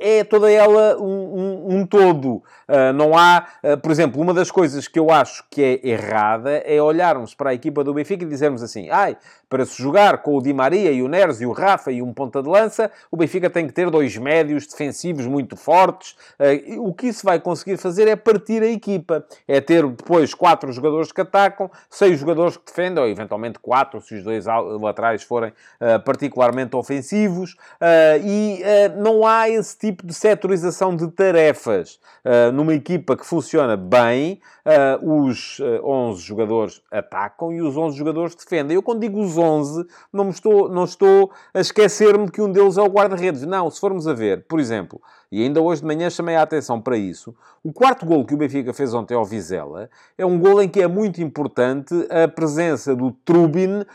[0.02, 2.41] é toda ela um, um, um todo.
[2.68, 6.52] Uh, não há, uh, por exemplo, uma das coisas que eu acho que é errada
[6.66, 10.36] é olharmos para a equipa do Benfica e dizermos assim: ai, para se jogar com
[10.36, 13.18] o Di Maria e o Neres e o Rafa e um ponta de lança, o
[13.18, 16.16] Benfica tem que ter dois médios defensivos muito fortes.
[16.39, 19.26] Uh, o que isso vai conseguir fazer é partir a equipa.
[19.47, 24.16] É ter depois quatro jogadores que atacam, seis jogadores que defendem, ou eventualmente quatro, se
[24.16, 24.45] os dois
[24.80, 25.54] laterais forem
[26.06, 27.56] particularmente ofensivos.
[28.24, 28.62] e
[28.97, 34.42] não há esse tipo tipo de setorização de tarefas uh, numa equipa que funciona bem,
[34.66, 38.76] uh, os uh, ah, 11 jogadores atacam e os 11 jogadores defendem.
[38.76, 42.82] Eu, quando digo os 11, não, estou, não estou a esquecer-me que um deles é
[42.82, 43.44] o guarda-redes.
[43.44, 46.82] Não, se formos a ver, por exemplo, e ainda hoje de manhã chamei a atenção
[46.82, 47.36] para isso.
[47.64, 50.82] O quarto gol que o Benfica fez ontem ao Vizela é um gol em que
[50.82, 53.86] é muito importante a presença do Trubin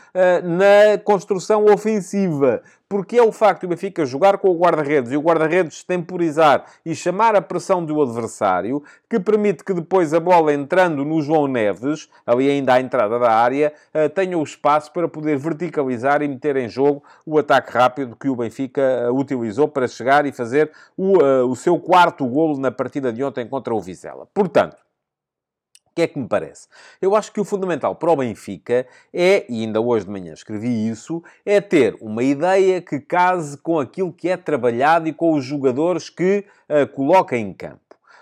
[0.43, 2.61] na construção ofensiva.
[2.89, 6.95] Porque é o facto do Benfica jogar com o guarda-redes e o guarda-redes temporizar e
[6.95, 12.07] chamar a pressão do adversário que permite que depois a bola entrando no João Neves,
[12.25, 16.55] ali ainda à entrada da área, uh, tenha o espaço para poder verticalizar e meter
[16.55, 21.17] em jogo o ataque rápido que o Benfica uh, utilizou para chegar e fazer o
[21.17, 24.27] uh, o seu quarto golo na partida de ontem contra o Vizela.
[24.33, 24.86] Portanto,
[25.97, 26.67] que é que me parece?
[27.01, 30.87] Eu acho que o fundamental para o Benfica é, e ainda hoje de manhã escrevi
[30.87, 35.43] isso, é ter uma ideia que case com aquilo que é trabalhado e com os
[35.43, 37.79] jogadores que uh, coloca em campo.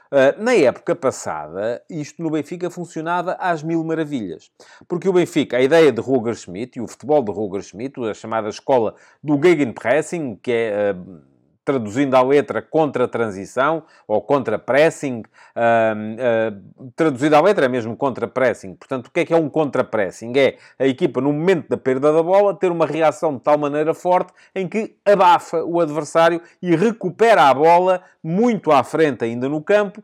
[0.09, 4.49] Uh, na época passada, isto no Benfica funcionava às mil maravilhas.
[4.88, 8.13] Porque o Benfica, a ideia de Roger Schmidt e o futebol de Roger Schmidt, a
[8.13, 10.93] chamada escola do Gegenpressing, que é...
[10.93, 11.34] Uh,
[11.66, 15.24] traduzindo à letra contra-transição ou contra-pressing,
[15.55, 18.76] uh, uh, traduzido à letra é mesmo contra-pressing.
[18.76, 20.32] Portanto, o que é que é um contra-pressing?
[20.38, 23.93] É a equipa, no momento da perda da bola, ter uma reação de tal maneira
[23.93, 29.61] forte em que abafa o adversário e recupera a bola muito à frente ainda no
[29.61, 30.03] campo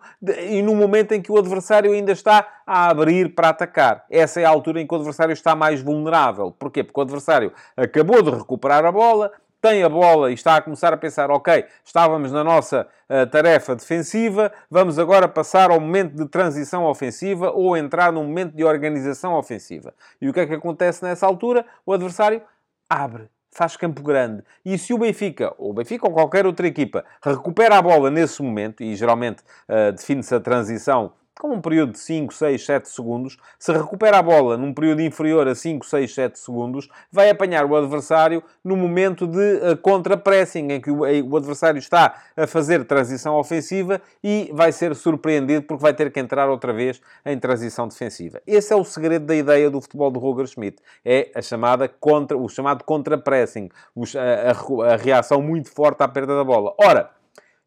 [0.50, 4.06] e no momento em que o adversário ainda está a abrir para atacar.
[4.10, 6.52] Essa é a altura em que o adversário está mais vulnerável.
[6.52, 6.84] Porquê?
[6.84, 9.32] Porque o adversário acabou de recuperar a bola,
[9.62, 13.76] tem a bola e está a começar a pensar, ok, estávamos na nossa uh, tarefa
[13.76, 19.36] defensiva, vamos agora passar ao momento de transição ofensiva ou entrar no momento de organização
[19.36, 19.94] ofensiva.
[20.20, 21.64] E o que é que acontece nessa altura?
[21.86, 22.42] O adversário
[22.90, 24.44] abre faz campo grande.
[24.66, 28.42] E se o Benfica, ou o Benfica ou qualquer outra equipa, recupera a bola nesse
[28.42, 33.36] momento, e geralmente uh, define-se a transição com um período de 5, 6, 7 segundos,
[33.58, 37.76] se recupera a bola num período inferior a 5, 6, 7 segundos, vai apanhar o
[37.76, 43.34] adversário no momento de uh, contra-pressing, em que o, o, adversário está a fazer transição
[43.38, 48.40] ofensiva e vai ser surpreendido porque vai ter que entrar outra vez em transição defensiva.
[48.46, 50.78] Esse é o segredo da ideia do futebol do Roger Schmidt.
[51.04, 53.68] É a chamada contra, o chamado contra-pressing,
[54.16, 56.76] a, a, a reação muito forte à perda da bola.
[56.80, 57.10] Ora,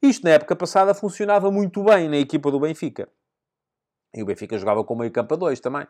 [0.00, 3.08] isto na época passada funcionava muito bem na equipa do Benfica.
[4.14, 5.86] E o Benfica jogava com meio campo a dois também.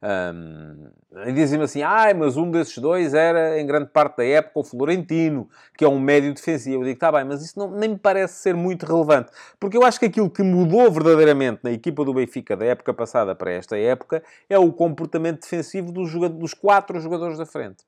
[0.00, 0.90] Um,
[1.26, 4.62] e dizem-me assim, ah, mas um desses dois era, em grande parte da época, o
[4.62, 6.76] Florentino, que é um médio defensivo.
[6.76, 9.30] Eu digo, está bem, mas isso não, nem me parece ser muito relevante.
[9.58, 13.34] Porque eu acho que aquilo que mudou verdadeiramente na equipa do Benfica da época passada
[13.34, 17.84] para esta época é o comportamento defensivo dos, dos quatro jogadores da frente.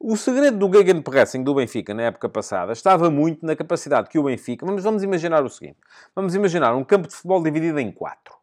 [0.00, 4.24] O segredo do Gegenpressing do Benfica na época passada estava muito na capacidade que o
[4.24, 4.66] Benfica...
[4.66, 5.78] Vamos, vamos imaginar o seguinte.
[6.12, 8.41] Vamos imaginar um campo de futebol dividido em quatro.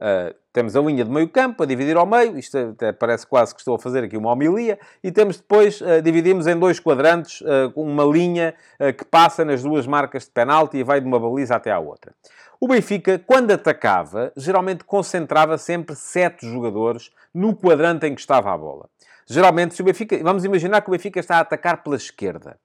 [0.00, 3.54] Uh, temos a linha de meio campo a dividir ao meio, isto até parece quase
[3.54, 7.42] que estou a fazer aqui uma homilia, e temos depois, uh, dividimos em dois quadrantes,
[7.42, 8.54] uh, uma linha
[8.96, 12.14] que passa nas duas marcas de penalti e vai de uma baliza até à outra.
[12.58, 18.56] O Benfica, quando atacava, geralmente concentrava sempre sete jogadores no quadrante em que estava a
[18.56, 18.88] bola.
[19.26, 22.58] Geralmente, se o Benfica, vamos imaginar que o Benfica está a atacar pela esquerda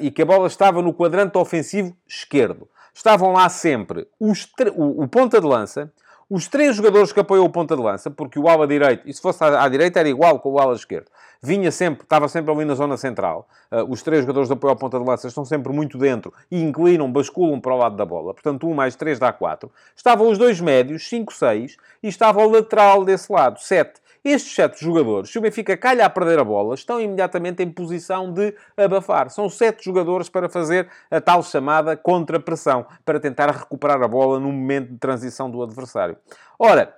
[0.00, 2.68] e que a bola estava no quadrante ofensivo esquerdo.
[2.92, 5.90] Estavam lá sempre os, o, o ponta de lança,
[6.34, 9.22] os três jogadores que apoiam o ponta de lança, porque o ala direito, e se
[9.22, 11.06] fosse à, à direita era igual com o ala esquerdo,
[11.40, 13.48] vinha sempre, estava sempre ali na zona central.
[13.70, 16.60] Uh, os três jogadores de apoio ao ponta de lança estão sempre muito dentro e
[16.60, 18.34] inclinam, basculam para o lado da bola.
[18.34, 19.70] Portanto, 1 um mais 3 dá 4.
[19.94, 23.92] Estavam os dois médios, 5, 6, e estava o lateral desse lado, 7.
[24.24, 28.32] Estes sete jogadores, se o Benfica calha a perder a bola, estão imediatamente em posição
[28.32, 29.28] de abafar.
[29.28, 34.50] São sete jogadores para fazer a tal chamada contra-pressão, para tentar recuperar a bola no
[34.50, 36.16] momento de transição do adversário.
[36.58, 36.96] Ora,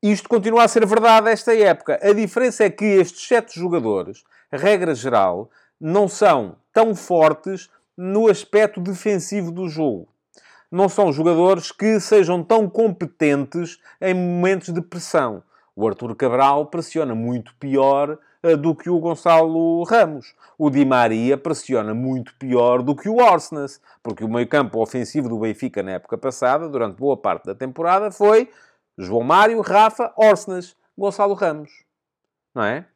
[0.00, 1.98] isto continua a ser verdade esta época.
[2.00, 5.50] A diferença é que estes sete jogadores, regra geral,
[5.80, 10.06] não são tão fortes no aspecto defensivo do jogo.
[10.70, 15.42] Não são jogadores que sejam tão competentes em momentos de pressão.
[15.76, 20.34] O Arthur Cabral pressiona muito pior uh, do que o Gonçalo Ramos.
[20.56, 25.38] O Di Maria pressiona muito pior do que o Orsnes, porque o meio-campo ofensivo do
[25.38, 28.48] Benfica na época passada, durante boa parte da temporada, foi
[28.96, 31.70] João Mário, Rafa, Orsnes, Gonçalo Ramos.
[32.54, 32.86] Não é?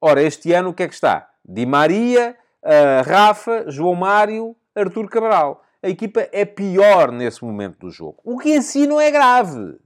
[0.00, 1.28] Ora, este ano o que é que está?
[1.44, 5.64] Di Maria, uh, Rafa, João Mário, Arthur Cabral.
[5.82, 8.18] A equipa é pior nesse momento do jogo.
[8.24, 9.76] O que em si não é grave.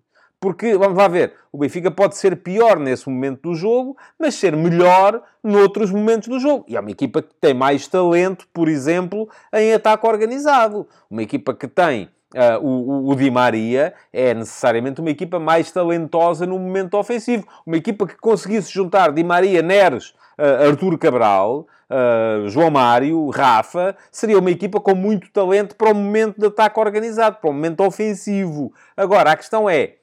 [0.43, 4.57] Porque, vamos lá ver, o Benfica pode ser pior nesse momento do jogo, mas ser
[4.57, 6.65] melhor noutros momentos do jogo.
[6.67, 10.85] E é uma equipa que tem mais talento, por exemplo, em ataque organizado.
[11.09, 16.47] Uma equipa que tem Uh, o, o, Di Maria é necessariamente uma equipa mais talentosa
[16.47, 17.47] no momento ofensivo.
[17.67, 23.95] Uma equipa que conseguisse juntar Di Maria, Neres, uh, Arturo Cabral, uh, João Mário, Rafa,
[24.11, 27.85] seria uma equipa com muito talento para o momento de ataque organizado, para o momento
[27.85, 28.73] ofensivo.
[28.97, 29.97] Agora, a questão é,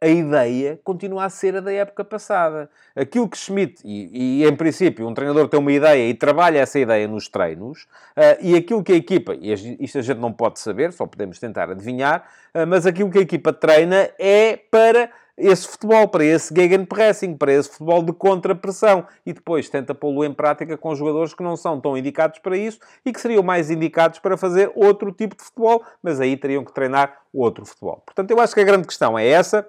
[0.00, 2.70] a ideia continua a ser a da época passada.
[2.94, 6.78] Aquilo que Schmidt, e, e, em princípio um treinador tem uma ideia e trabalha essa
[6.78, 7.82] ideia nos treinos,
[8.16, 11.38] uh, e aquilo que a equipa, e isto a gente não pode saber, só podemos
[11.38, 12.24] tentar adivinhar,
[12.54, 17.52] uh, mas aquilo que a equipa treina é para esse futebol, para esse gegenpressing, para
[17.52, 19.06] esse futebol de contra-pressão.
[19.24, 22.80] E depois tenta pô-lo em prática com jogadores que não são tão indicados para isso
[23.06, 26.72] e que seriam mais indicados para fazer outro tipo de futebol, mas aí teriam que
[26.72, 28.02] treinar outro futebol.
[28.04, 29.64] Portanto, eu acho que a grande questão é essa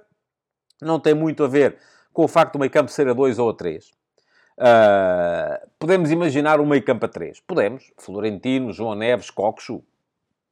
[0.82, 1.78] não tem muito a ver
[2.14, 3.86] com o facto do meio campo ser a 2 ou a 3.
[3.86, 3.92] Uh,
[4.60, 7.40] ah, podemos imaginar um meio campo a 3.
[7.42, 7.92] Podemos.
[7.98, 9.82] Florentino, João Neves, Coxo.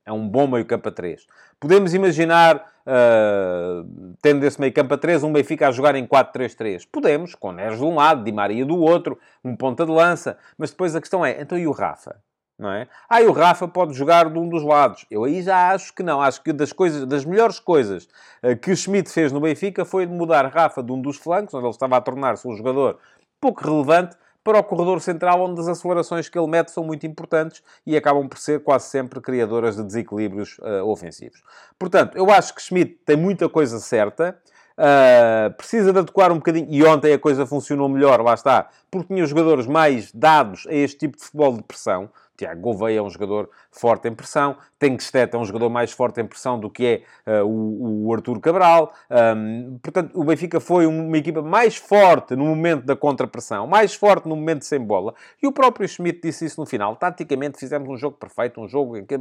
[0.05, 1.27] É um bom meio campo a 3.
[1.59, 2.55] Podemos imaginar,
[2.85, 6.87] uh, tendo esse meio campo a 3, um Benfica a jogar em 4-3-3.
[6.89, 10.37] Podemos, com Neres de um lado, Di Maria do outro, um ponta de lança.
[10.57, 12.15] Mas depois a questão é, então e o Rafa?
[12.57, 12.87] Não é?
[13.07, 15.05] Ah, e o Rafa pode jogar de um dos lados.
[15.11, 16.21] Eu aí já acho que não.
[16.21, 18.07] Acho que das, coisas, das melhores coisas
[18.43, 21.65] uh, que Schmidt fez no Benfica foi de mudar Rafa de um dos flancos, onde
[21.65, 22.97] ele estava a tornar-se um jogador
[23.39, 24.15] pouco relevante,
[24.47, 28.29] para o corredor central, onde as acelerações que ele mete são muito importantes e acabam
[28.29, 31.43] por ser quase sempre criadoras de desequilíbrios uh, ofensivos.
[31.77, 34.39] Portanto, eu acho que Schmidt tem muita coisa certa.
[34.77, 39.13] Uh, precisa de adequar um bocadinho, e ontem a coisa funcionou melhor, lá está, porque
[39.13, 42.09] tinha jogadores mais dados a este tipo de futebol de pressão.
[42.37, 46.25] Tiago Gouveia é um jogador forte em pressão, Tenkstedt é um jogador mais forte em
[46.25, 48.93] pressão do que é uh, o, o Artur Cabral.
[49.09, 54.27] Um, portanto, o Benfica foi uma equipa mais forte no momento da contrapressão, mais forte
[54.29, 55.15] no momento sem bola.
[55.41, 56.95] E o próprio Schmidt disse isso no final.
[56.95, 59.15] Taticamente fizemos um jogo perfeito, um jogo em que...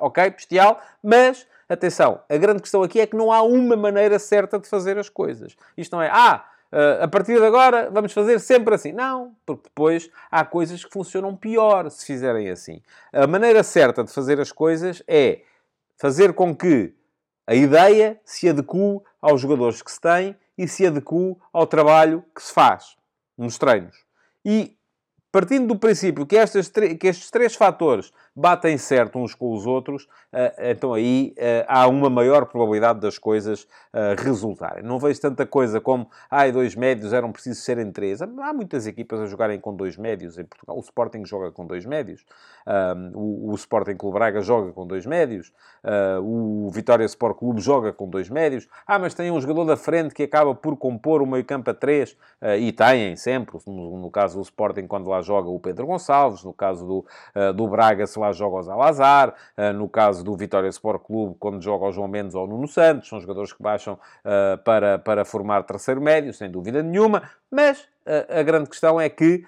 [0.00, 4.58] Ok, bestial, mas Atenção, a grande questão aqui é que não há uma maneira certa
[4.58, 5.56] de fazer as coisas.
[5.74, 6.44] Isto não é, ah,
[7.00, 8.92] a partir de agora vamos fazer sempre assim.
[8.92, 12.80] Não, porque depois há coisas que funcionam pior se fizerem assim.
[13.12, 15.42] A maneira certa de fazer as coisas é
[15.96, 16.94] fazer com que
[17.46, 22.42] a ideia se adeque aos jogadores que se têm e se adeque ao trabalho que
[22.42, 22.96] se faz
[23.36, 23.96] nos treinos.
[24.44, 24.76] E
[25.30, 30.08] partindo do princípio que, estas, que estes três fatores batem certo uns com os outros,
[30.58, 31.34] então aí
[31.66, 33.66] há uma maior probabilidade das coisas
[34.18, 34.82] resultarem.
[34.82, 38.22] Não vejo tanta coisa como, ai, ah, dois médios eram precisos serem três.
[38.22, 40.76] Há muitas equipas a jogarem com dois médios em Portugal.
[40.76, 42.24] O Sporting joga com dois médios,
[43.14, 45.52] o, Sporting Clube Braga joga com dois médios,
[46.22, 48.68] o Vitória Sport Clube joga com dois médios.
[48.86, 51.74] Ah, mas tem um jogador da frente que acaba por compor o meio campo a
[51.74, 52.16] três,
[52.58, 56.86] e têm sempre, no, caso do Sporting, quando lá joga o Pedro Gonçalves, no caso
[56.86, 61.02] do, uh, do Braga, se lá joga o Zalazar, uh, no caso do Vitória Sport
[61.02, 64.58] Clube, quando joga o João Mendes ou o Nuno Santos, são jogadores que baixam uh,
[64.64, 67.86] para, para formar terceiro médio, sem dúvida nenhuma, mas
[68.36, 69.44] a grande questão é que,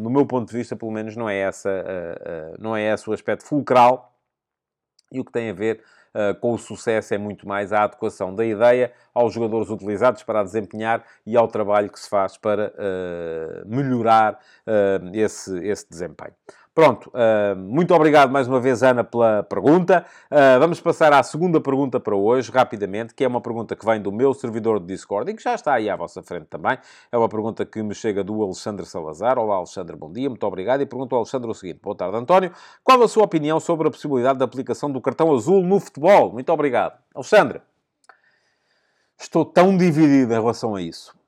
[0.00, 1.70] no meu ponto de vista, pelo menos, não é, essa,
[2.58, 4.12] não é esse o aspecto fulcral
[5.12, 5.82] e o que tem a ver
[6.14, 10.40] uh, com o sucesso é muito mais a adequação da ideia aos jogadores utilizados para
[10.40, 16.34] a desempenhar e ao trabalho que se faz para uh, melhorar uh, esse, esse desempenho.
[16.72, 20.06] Pronto, uh, muito obrigado mais uma vez, Ana, pela pergunta.
[20.30, 24.00] Uh, vamos passar à segunda pergunta para hoje, rapidamente, que é uma pergunta que vem
[24.00, 26.78] do meu servidor de Discord e que já está aí à vossa frente também.
[27.10, 29.36] É uma pergunta que me chega do Alexandre Salazar.
[29.36, 30.80] Olá, Alexandre, bom dia, muito obrigado.
[30.80, 32.52] E pergunto ao Alexandre o seguinte: Boa tarde, António.
[32.84, 36.32] Qual a sua opinião sobre a possibilidade da aplicação do cartão azul no futebol?
[36.32, 36.96] Muito obrigado.
[37.12, 37.60] Alexandre,
[39.18, 41.19] estou tão dividido em relação a isso.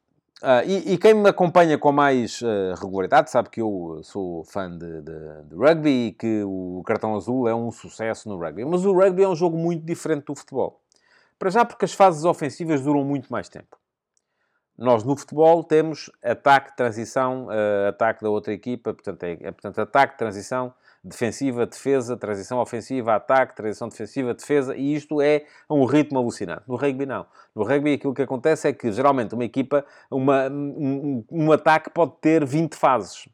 [0.43, 4.69] Uh, e, e, quem me acompanha com mais uh, regularidade sabe que eu sou fã
[4.69, 8.65] de, de, de, rugby e que o cartão azul é um sucesso no rugby.
[8.65, 10.81] Mas o rugby é um jogo muito diferente do futebol.
[11.39, 13.79] Para já porque as fases ofensivas duram muito mais tempo.
[14.77, 19.79] Nós no futebol temos ataque, transição, uh, ataque da outra equipa, portanto, é, é portanto
[19.81, 20.75] ataque, transição,
[21.05, 26.63] defensiva, defesa, transição ofensiva, ataque, transição defensiva, defesa, e isto é um ritmo alucinante.
[26.69, 27.27] No rugby, não.
[27.55, 32.13] No rugby, aquilo que acontece é que, geralmente, uma equipa, uma, um, um ataque pode
[32.21, 33.27] ter 20 fases.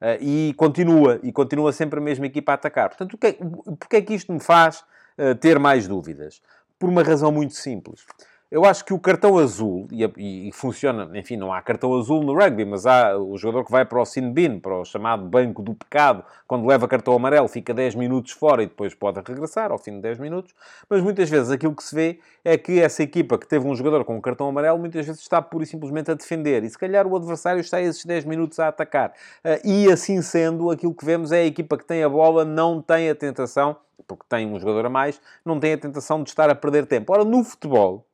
[0.00, 2.88] Uh, e continua, e continua sempre a mesma equipa a atacar.
[2.88, 3.32] Portanto, o que é,
[3.78, 4.84] porque é que isto me faz
[5.18, 6.40] uh, ter mais dúvidas?
[6.78, 8.04] Por uma razão muito simples.
[8.50, 12.32] Eu acho que o cartão azul, e, e, funciona, enfim, não há cartão azul no
[12.32, 15.60] rugby, mas há o jogador que vai para o sin bin, para o chamado banco
[15.62, 19.76] do pecado, quando leva cartão amarelo, fica 10 minutos fora e depois pode regressar ao
[19.76, 20.54] fim de 10 minutos.
[20.88, 24.02] Mas muitas vezes aquilo que se vê é que essa equipa que teve um jogador
[24.02, 26.64] com um cartão amarelo, muitas vezes está pura e simplesmente a defender.
[26.64, 29.12] E se calhar o adversário está esses 10 minutos a atacar.
[29.44, 32.80] Ah, e assim sendo, aquilo que vemos é a equipa que tem a bola não
[32.80, 33.76] tem a tentação,
[34.06, 37.12] porque tem um jogador a mais, não tem a tentação de estar a perder tempo.
[37.12, 38.06] Ora, no futebol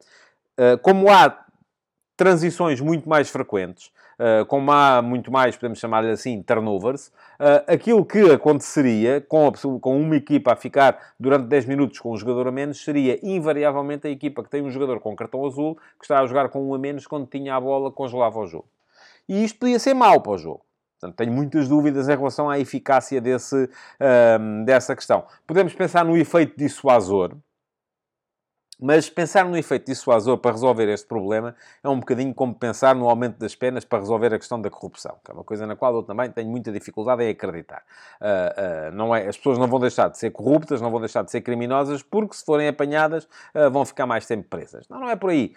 [0.83, 1.45] como há
[2.17, 8.05] transições muito mais frequentes, uh, como há muito mais, podemos chamar-lhe assim, turnovers, uh, aquilo
[8.05, 9.51] que aconteceria com,
[9.81, 14.07] com uma equipa a ficar durante 10 minutos com um jogador a menos seria invariavelmente
[14.07, 16.75] a equipa que tem um jogador com cartão azul que está a jogar com um
[16.75, 18.69] a menos quando tinha a bola, congelava o jogo.
[19.29, 20.65] E isto podia ser mau para o jogo.
[21.01, 23.69] Portanto, tenho muitas dúvidas em relação à eficácia desse,
[24.65, 25.25] dessa questão.
[25.47, 27.37] Podemos pensar no efeito dissuasor,
[28.81, 33.09] mas pensar no efeito dissuasor para resolver este problema é um bocadinho como pensar no
[33.09, 35.95] aumento das penas para resolver a questão da corrupção, que é uma coisa na qual
[35.95, 37.83] eu também tenho muita dificuldade em acreditar.
[38.20, 41.22] Uh, uh, não é, as pessoas não vão deixar de ser corruptas, não vão deixar
[41.22, 44.89] de ser criminosas, porque se forem apanhadas uh, vão ficar mais tempo presas.
[44.89, 45.53] Não, não é por aí.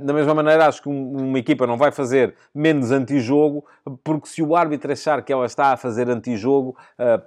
[0.00, 3.64] da mesma maneira, acho que um, uma equipa não vai fazer menos antijogo,
[4.02, 6.76] porque se o árbitro achar que ela está a fazer antijogo,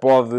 [0.00, 0.36] pode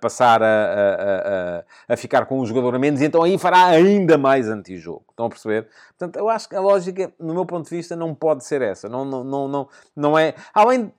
[0.00, 1.58] passar a, a,
[1.88, 4.48] a, a, ficar com um jogador a menos, e então aí fará ainda ainda mais
[4.48, 5.04] anti-jogo.
[5.10, 5.68] Estão a perceber?
[5.96, 8.88] Portanto, eu acho que a lógica, no meu ponto de vista, não pode ser essa.
[8.88, 10.34] Não, não, não, não, não é...
[10.52, 10.92] Além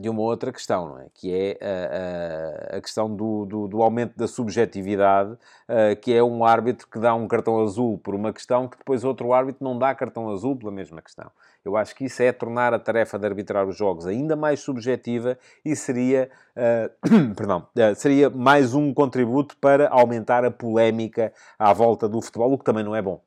[0.00, 1.06] de uma outra questão, não é?
[1.12, 6.22] Que é a, a, a questão do, do, do, aumento da subjetividade, uh, que é
[6.22, 9.76] um árbitro que dá um cartão azul por uma questão que depois outro árbitro não
[9.76, 11.28] dá cartão azul pela mesma questão.
[11.64, 15.36] Eu acho que isso é tornar a tarefa de arbitrar os jogos ainda mais subjetiva
[15.64, 22.08] e seria, uh, perdão, uh, seria mais um contributo para aumentar a polémica à volta
[22.08, 23.20] do futebol, o que também não é bom.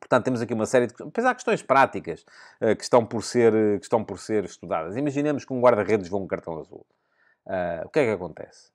[0.00, 0.94] Portanto, temos aqui uma série de...
[0.94, 2.24] Depois há questões práticas
[2.60, 4.96] uh, que, estão por ser, que estão por ser estudadas.
[4.96, 6.86] Imaginemos que um guarda-redes vê um cartão azul.
[7.46, 8.70] Uh, o que é que acontece?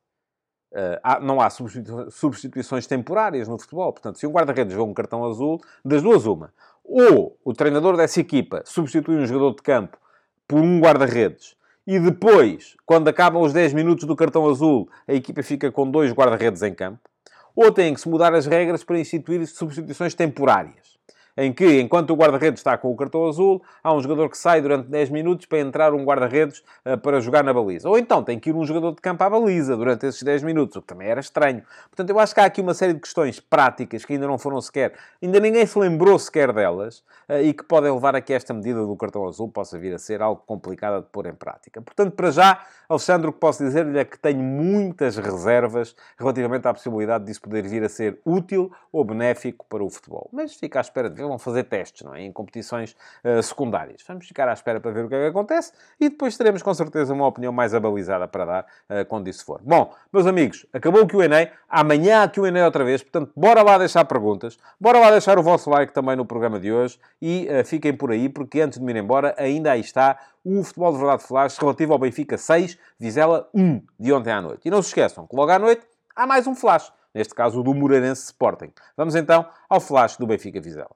[0.72, 3.92] Uh, há, não há substituições temporárias no futebol.
[3.92, 6.54] Portanto, se um guarda-redes vê um cartão azul, das duas uma.
[6.84, 9.98] Ou o treinador dessa equipa substitui um jogador de campo
[10.48, 11.58] por um guarda-redes
[11.88, 16.12] e depois, quando acabam os 10 minutos do cartão azul, a equipa fica com dois
[16.12, 17.00] guarda-redes em campo.
[17.56, 20.98] Ou têm que se mudar as regras para instituir substituições temporárias.
[21.38, 24.62] Em que, enquanto o guarda-redes está com o cartão azul, há um jogador que sai
[24.62, 27.90] durante 10 minutos para entrar um guarda-redes uh, para jogar na baliza.
[27.90, 30.78] Ou então tem que ir um jogador de campo à baliza durante esses 10 minutos,
[30.78, 31.62] o que também era estranho.
[31.90, 34.62] Portanto, eu acho que há aqui uma série de questões práticas que ainda não foram
[34.62, 38.54] sequer, ainda ninguém se lembrou sequer delas, uh, e que podem levar a que esta
[38.54, 41.82] medida do cartão azul possa vir a ser algo complicada de pôr em prática.
[41.82, 46.74] Portanto, para já, Alexandre, o que posso dizer-lhe é que tenho muitas reservas relativamente à
[46.74, 50.30] possibilidade disso poder vir a ser útil ou benéfico para o futebol.
[50.32, 52.22] Mas fica à espera de ver, vão fazer testes, não é?
[52.22, 54.04] Em competições uh, secundárias.
[54.08, 56.74] Vamos ficar à espera para ver o que é que acontece e depois teremos com
[56.74, 59.62] certeza uma opinião mais abalizada para dar uh, quando isso for.
[59.64, 61.50] Bom, meus amigos, acabou o Q&A.
[61.70, 64.58] Amanhã há Q&A outra vez, portanto, bora lá deixar perguntas.
[64.80, 68.12] Bora lá deixar o vosso like também no programa de hoje e uh, fiquem por
[68.12, 71.58] aí, porque antes de me ir embora, ainda aí está o Futebol de Verdade Flash
[71.58, 74.68] relativo ao Benfica 6, Vizela 1, de ontem à noite.
[74.68, 75.82] E não se esqueçam que logo à noite
[76.16, 78.72] há mais um Flash, neste caso o do Moreirense Sporting.
[78.96, 80.96] Vamos então ao Flash do Benfica Vizela.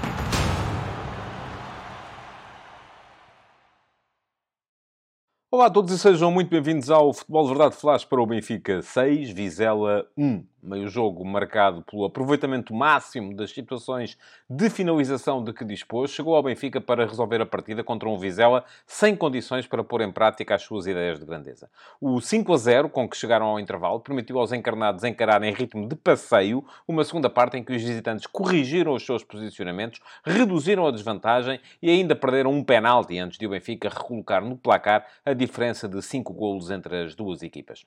[5.53, 8.81] Olá a todos e sejam muito bem-vindos ao Futebol de Verdade Flash para o Benfica
[8.81, 14.17] 6, Vizela 1 meio jogo marcado pelo aproveitamento máximo das situações
[14.49, 18.63] de finalização de que dispôs, chegou ao Benfica para resolver a partida contra um Vizela
[18.85, 21.69] sem condições para pôr em prática as suas ideias de grandeza.
[21.99, 25.87] O 5 a 0, com que chegaram ao intervalo, permitiu aos encarnados encarar em ritmo
[25.87, 30.91] de passeio uma segunda parte em que os visitantes corrigiram os seus posicionamentos, reduziram a
[30.91, 35.87] desvantagem e ainda perderam um penalti antes de o Benfica recolocar no placar a diferença
[35.87, 37.85] de 5 golos entre as duas equipas.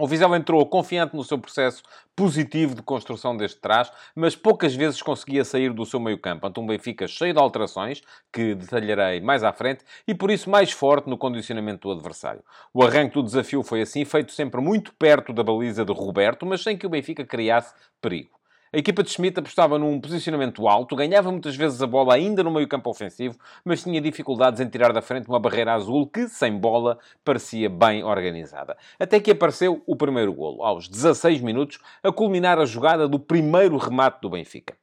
[0.00, 1.82] O Vizela entrou confiante no seu processo
[2.16, 6.66] positivo de construção deste trás, mas poucas vezes conseguia sair do seu meio-campo ante um
[6.66, 8.00] Benfica cheio de alterações,
[8.32, 12.42] que detalharei mais à frente, e por isso mais forte no condicionamento do adversário.
[12.72, 16.62] O arranque do desafio foi assim, feito sempre muito perto da baliza de Roberto, mas
[16.62, 18.41] sem que o Benfica criasse perigo.
[18.74, 22.50] A equipa de Schmidt apostava num posicionamento alto, ganhava muitas vezes a bola ainda no
[22.50, 26.98] meio-campo ofensivo, mas tinha dificuldades em tirar da frente uma barreira azul que, sem bola,
[27.22, 28.74] parecia bem organizada.
[28.98, 33.76] Até que apareceu o primeiro golo, aos 16 minutos, a culminar a jogada do primeiro
[33.76, 34.74] remate do Benfica.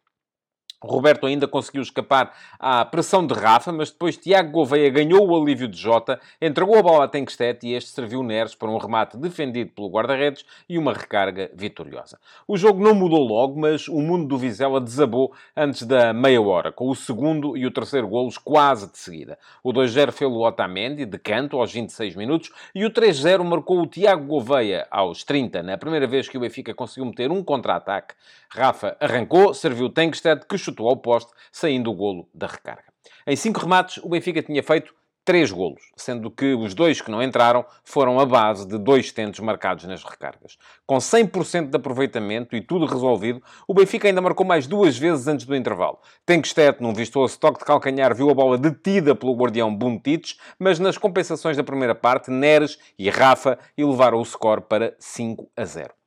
[0.81, 5.67] Roberto ainda conseguiu escapar à pressão de Rafa, mas depois Tiago Gouveia ganhou o alívio
[5.67, 9.71] de Jota, entregou a bola a Tenkstedt e este serviu Neres para um remate defendido
[9.71, 12.17] pelo guarda-redes e uma recarga vitoriosa.
[12.47, 16.71] O jogo não mudou logo, mas o mundo do Vizela desabou antes da meia hora,
[16.71, 19.37] com o segundo e o terceiro golos quase de seguida.
[19.61, 23.87] O 2-0 fez o Otamendi, de canto, aos 26 minutos, e o 3-0 marcou o
[23.87, 28.15] Tiago Gouveia, aos 30, na primeira vez que o Benfica conseguiu meter um contra-ataque.
[28.49, 32.83] Rafa arrancou, serviu Tenkstedt, que chutou ao poste, saindo o golo da recarga.
[33.27, 34.93] Em cinco remates, o Benfica tinha feito
[35.29, 39.39] três golos, sendo que os dois que não entraram foram a base de dois tentos
[39.41, 40.57] marcados nas recargas.
[40.87, 45.45] Com 100% de aproveitamento e tudo resolvido, o Benfica ainda marcou mais duas vezes antes
[45.45, 45.99] do intervalo.
[46.25, 50.97] Tenkstedt, num vistoso toque de calcanhar, viu a bola detida pelo guardião Buntic, mas nas
[50.97, 55.98] compensações da primeira parte, Neres e Rafa elevaram o score para 5 a 0.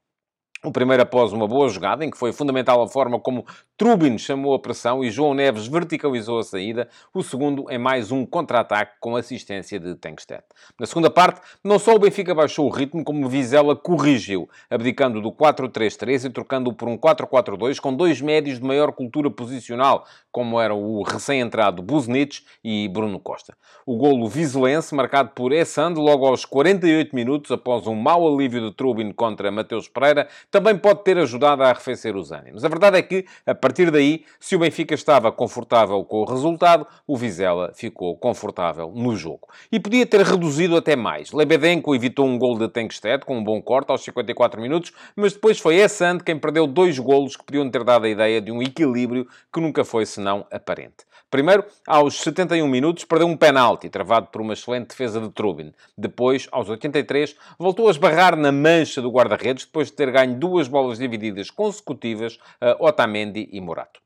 [0.64, 3.44] O primeiro após uma boa jogada, em que foi fundamental a forma como
[3.76, 6.88] Trubin chamou a pressão e João Neves verticalizou a saída.
[7.12, 10.44] O segundo é mais um contra-ataque com assistência de Tenkstedt.
[10.78, 15.32] Na segunda parte, não só o Benfica baixou o ritmo, como Vizela corrigiu, abdicando do
[15.32, 20.80] 4-3-3 e trocando-o por um 4-4-2 com dois médios de maior cultura posicional, como eram
[20.80, 23.56] o recém-entrado Buznich e Bruno Costa.
[23.84, 28.76] O golo vizelense, marcado por Essand logo aos 48 minutos, após um mau alívio de
[28.76, 32.62] Trubin contra Mateus Pereira, também pode ter ajudado a arrefecer os ânimos.
[32.62, 36.86] A verdade é que, a partir daí, se o Benfica estava confortável com o resultado,
[37.06, 39.48] o Vizela ficou confortável no jogo.
[39.72, 41.32] E podia ter reduzido até mais.
[41.32, 45.58] Lebedenko evitou um gol de Tenkstedt com um bom corte aos 54 minutos, mas depois
[45.58, 49.26] foi Essand quem perdeu dois golos que podiam ter dado a ideia de um equilíbrio
[49.50, 51.06] que nunca foi senão aparente.
[51.32, 55.72] Primeiro, aos 71 minutos, perdeu um penalti, travado por uma excelente defesa de Trubin.
[55.96, 60.66] Depois, aos 83, voltou a esbarrar na mancha do guarda-redes, depois de ter ganho duas
[60.66, 64.01] bolas divididas consecutivas a Otamendi e Morato.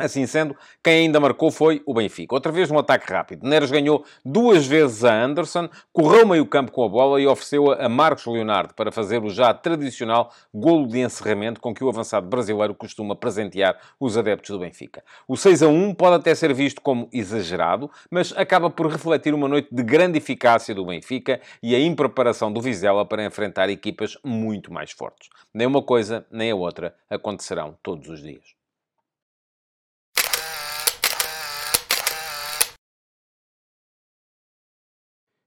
[0.00, 2.32] Assim sendo, quem ainda marcou foi o Benfica.
[2.32, 3.44] Outra vez um ataque rápido.
[3.44, 7.88] Neres ganhou duas vezes a Anderson, correu meio campo com a bola e ofereceu-a a
[7.88, 12.76] Marcos Leonardo para fazer o já tradicional golo de encerramento com que o avançado brasileiro
[12.76, 15.02] costuma presentear os adeptos do Benfica.
[15.26, 19.48] O 6 a 1 pode até ser visto como exagerado, mas acaba por refletir uma
[19.48, 24.72] noite de grande eficácia do Benfica e a impreparação do Vizela para enfrentar equipas muito
[24.72, 25.28] mais fortes.
[25.52, 28.57] Nem uma coisa, nem a outra acontecerão todos os dias.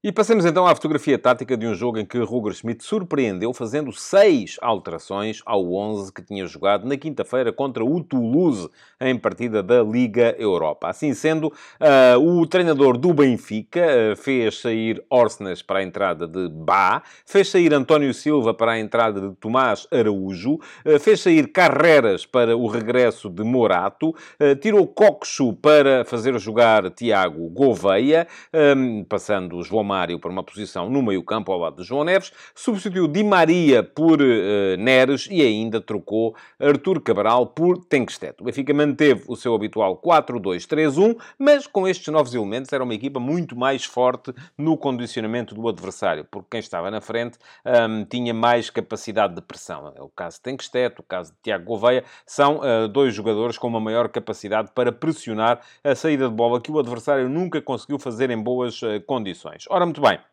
[0.03, 3.91] E passemos então à fotografia tática de um jogo em que Roger Schmidt surpreendeu fazendo
[3.91, 8.67] seis alterações ao 11 que tinha jogado na quinta-feira contra o Toulouse
[8.99, 10.89] em partida da Liga Europa.
[10.89, 16.49] Assim sendo, uh, o treinador do Benfica uh, fez sair Orsnes para a entrada de
[16.49, 22.25] Bá, fez sair António Silva para a entrada de Tomás Araújo, uh, fez sair Carreras
[22.25, 24.15] para o regresso de Morato,
[24.61, 28.27] tirou Coxo para fazer jogar Tiago Gouveia,
[28.75, 33.09] um, passando João Mário para uma posição no meio-campo ao lado de João Neves, substituiu
[33.09, 38.35] Di Maria por uh, Neres e ainda trocou Artur Cabral por Tenkstedt.
[38.39, 43.19] O Benfica manteve o seu habitual 4-2-3-1, mas com estes novos elementos era uma equipa
[43.19, 48.69] muito mais forte no condicionamento do adversário, porque quem estava na frente um, tinha mais
[48.69, 49.91] capacidade de pressão.
[49.95, 53.67] É o caso de Tenkstedt, o caso de Tiago Gouveia, são uh, dois jogadores com
[53.67, 58.29] uma maior capacidade para pressionar a saída de bola que o adversário nunca conseguiu fazer
[58.29, 59.65] em boas uh, condições.
[59.69, 60.30] Ora, muito bem.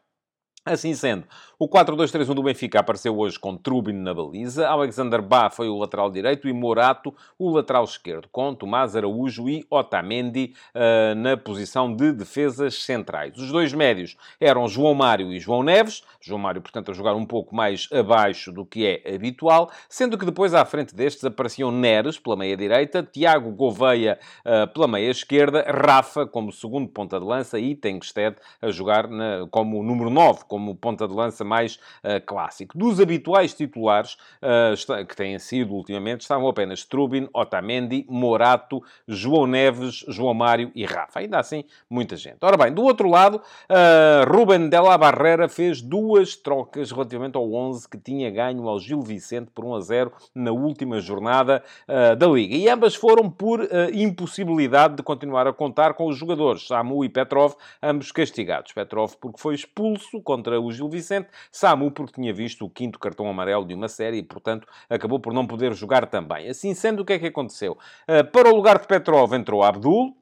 [0.71, 1.25] Assim sendo,
[1.59, 6.11] o 4-2-3-1 do Benfica apareceu hoje com Trubin na baliza, Alexander Bá foi o lateral
[6.11, 12.13] direito e Morato o lateral esquerdo, com Tomás Araújo e Otamendi uh, na posição de
[12.13, 13.37] defesas centrais.
[13.39, 17.25] Os dois médios eram João Mário e João Neves, João Mário, portanto, a jogar um
[17.25, 22.19] pouco mais abaixo do que é habitual, sendo que depois à frente destes apareciam Neres
[22.19, 27.59] pela meia direita, Tiago Gouveia uh, pela meia esquerda, Rafa como segundo ponta de lança
[27.59, 32.77] e Tengsted a jogar na, como número 9, como ponta de lança mais uh, clássico.
[32.77, 40.05] Dos habituais titulares uh, que têm sido ultimamente, estavam apenas Trubin, Otamendi, Morato, João Neves,
[40.09, 41.21] João Mário e Rafa.
[41.21, 42.39] Ainda assim, muita gente.
[42.43, 47.53] Ora bem, do outro lado, uh, Ruben de la Barrera fez duas trocas relativamente ao
[47.53, 52.27] 11 que tinha ganho ao Gil Vicente por 1 a 0 na última jornada da
[52.27, 52.55] Liga.
[52.55, 57.55] E ambas foram por impossibilidade de continuar a contar com os jogadores, Samu e Petrov,
[57.83, 58.73] ambos castigados.
[58.73, 61.29] Petrov porque foi expulso contra o Gil Vicente.
[61.51, 65.33] Samu, porque tinha visto o quinto cartão amarelo de uma série e, portanto, acabou por
[65.33, 66.49] não poder jogar também.
[66.49, 67.77] Assim sendo, o que é que aconteceu?
[68.09, 70.17] Uh, para o lugar de Petrov entrou Abdul,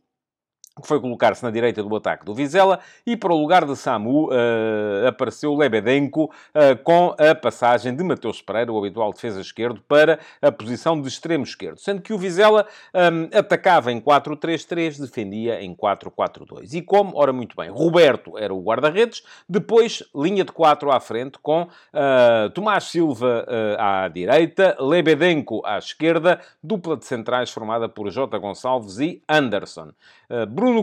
[0.81, 4.27] que foi colocar-se na direita do ataque do Vizela, e para o lugar de Samu
[4.27, 10.19] uh, apareceu Lebedenko uh, com a passagem de Mateus Pereira, o habitual defesa esquerdo, para
[10.43, 15.75] a posição de extremo esquerdo, sendo que o Vizela um, atacava em 4-3-3, defendia em
[15.75, 16.75] 4-4-2.
[16.75, 17.17] E como?
[17.17, 22.51] Ora, muito bem, Roberto era o guarda-redes, depois linha de 4 à frente, com uh,
[22.55, 23.47] Tomás Silva
[23.79, 29.93] à direita, Lebedenko à esquerda, dupla de centrais formada por Jota Gonçalves e Anderson.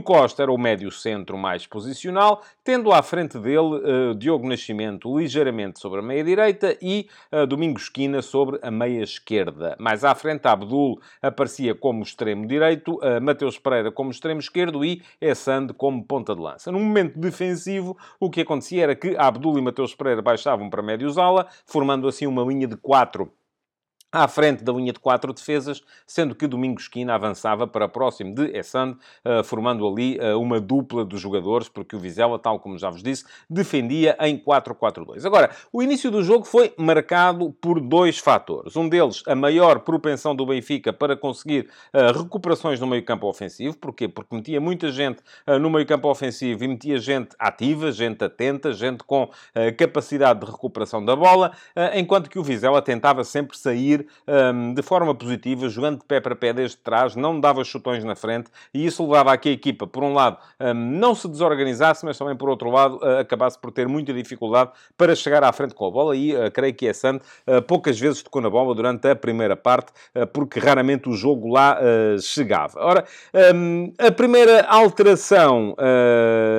[0.02, 3.58] Costa era o médio centro mais posicional, tendo à frente dele
[4.12, 9.04] uh, Diogo Nascimento ligeiramente sobre a meia direita e uh, Domingos Esquina sobre a meia
[9.04, 9.76] esquerda.
[9.80, 15.02] Mais à frente, Abdul aparecia como extremo direito, uh, Mateus Pereira como extremo esquerdo e
[15.20, 16.72] Essande como ponta de lança.
[16.72, 21.18] No momento defensivo, o que acontecia era que Abdul e Mateus Pereira baixavam para médios
[21.18, 23.32] ala, formando assim uma linha de quatro
[24.14, 28.56] à frente da linha de quatro defesas, sendo que Domingos Esquina avançava para próximo de
[28.56, 28.96] Essand,
[29.26, 33.02] uh, formando ali uh, uma dupla de jogadores, porque o Vizela, tal como já vos
[33.02, 35.26] disse, defendia em 4-4-2.
[35.26, 38.76] Agora, o início do jogo foi marcado por dois fatores.
[38.76, 43.76] Um deles, a maior propensão do Benfica para conseguir uh, recuperações no meio-campo ofensivo.
[43.78, 44.08] Porquê?
[44.08, 45.22] Porque metia muita gente
[45.60, 49.30] no meio-campo ofensivo e metia gente ativa, gente atenta, gente com
[49.78, 51.52] capacidade de recuperação da bola,
[51.96, 56.36] enquanto que o Vizela tentava sempre sair um, de forma positiva, jogando de pé para
[56.36, 59.86] pé desde trás, não dava chutões na frente, e isso levava a que a equipa,
[59.88, 63.72] por um lado, um, não se desorganizasse, mas também, por outro lado, uh, acabasse por
[63.72, 66.94] ter muita dificuldade para chegar à frente com a bola, e uh, creio que é
[66.94, 69.92] Sand uh, poucas vezes tocou na bola durante a primeira parte,
[70.32, 71.78] porque raramente o jogo lá
[72.22, 72.80] chegava.
[72.80, 73.06] Ora,
[73.56, 75.76] um, a primeira alteração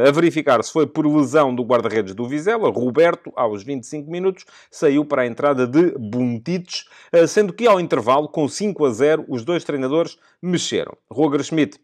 [0.06, 5.22] a verificar-se foi por lesão do guarda-redes do Vizela, Roberto, aos 25 minutos, saiu para
[5.22, 6.86] a entrada de Buntites,
[7.34, 10.96] sendo que ao intervalo, com 5 a 0, os dois treinadores mexeram.
[11.10, 11.80] Roger Schmidt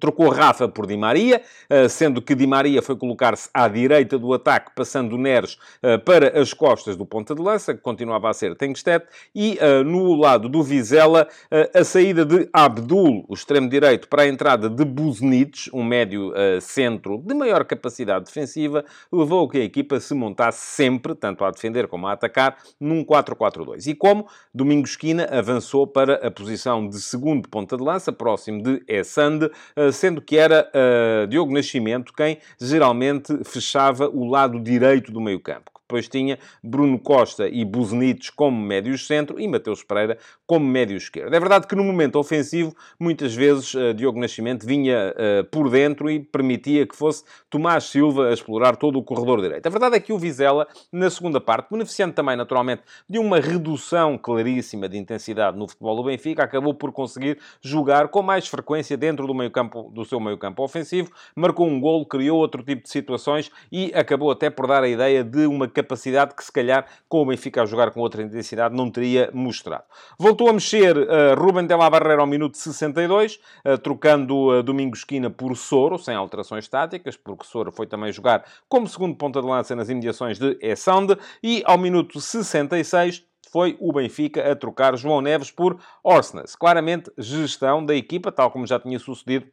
[0.00, 4.32] Trocou Rafa por Di Maria, eh, sendo que Di Maria foi colocar-se à direita do
[4.32, 8.56] ataque, passando Neres eh, para as costas do ponta de lança, que continuava a ser
[8.56, 11.28] Tengstet, e eh, no lado do Vizela,
[11.74, 17.18] a saída de Abdul, o extremo direito, para a entrada de Buznic, um médio centro
[17.18, 21.86] de maior capacidade defensiva, levou a que a equipa se montasse sempre, tanto a defender
[21.88, 23.86] como a atacar, num 4-4-2.
[23.86, 28.82] E como Domingos Esquina avançou para a posição de segundo ponta de lança, próximo de
[28.86, 29.50] Essande,
[29.90, 36.08] sendo que era uh, Diogo Nascimento quem geralmente fechava o lado direito do meio-campo depois
[36.08, 40.16] tinha Bruno Costa e Buzenites como médios centro e Mateus Pereira
[40.46, 41.34] como médio esquerdo.
[41.34, 46.10] É verdade que no momento ofensivo, muitas vezes uh, Diogo Nascimento vinha uh, por dentro
[46.10, 49.66] e permitia que fosse Tomás Silva a explorar todo o corredor direito.
[49.66, 54.16] A verdade é que o Vizela, na segunda parte, beneficiando também naturalmente de uma redução
[54.16, 59.26] claríssima de intensidade no futebol do Benfica, acabou por conseguir jogar com mais frequência dentro
[59.26, 63.50] do, meio -campo, do seu meio-campo ofensivo, marcou um gol, criou outro tipo de situações
[63.70, 67.26] e acabou até por dar a ideia de uma capacidade que, se calhar, com o
[67.26, 69.84] Benfica a jogar com outra intensidade, não teria mostrado.
[70.18, 75.00] Voltou a mexer uh, Ruben de la Barreira ao minuto 62, uh, trocando uh, Domingos
[75.00, 79.46] Esquina por Soro, sem alterações táticas, porque Soro foi também jogar como segundo ponta de
[79.46, 85.20] lança nas imediações de Essande, e ao minuto 66 foi o Benfica a trocar João
[85.20, 86.56] Neves por Orsnes.
[86.56, 89.46] Claramente, gestão da equipa, tal como já tinha sucedido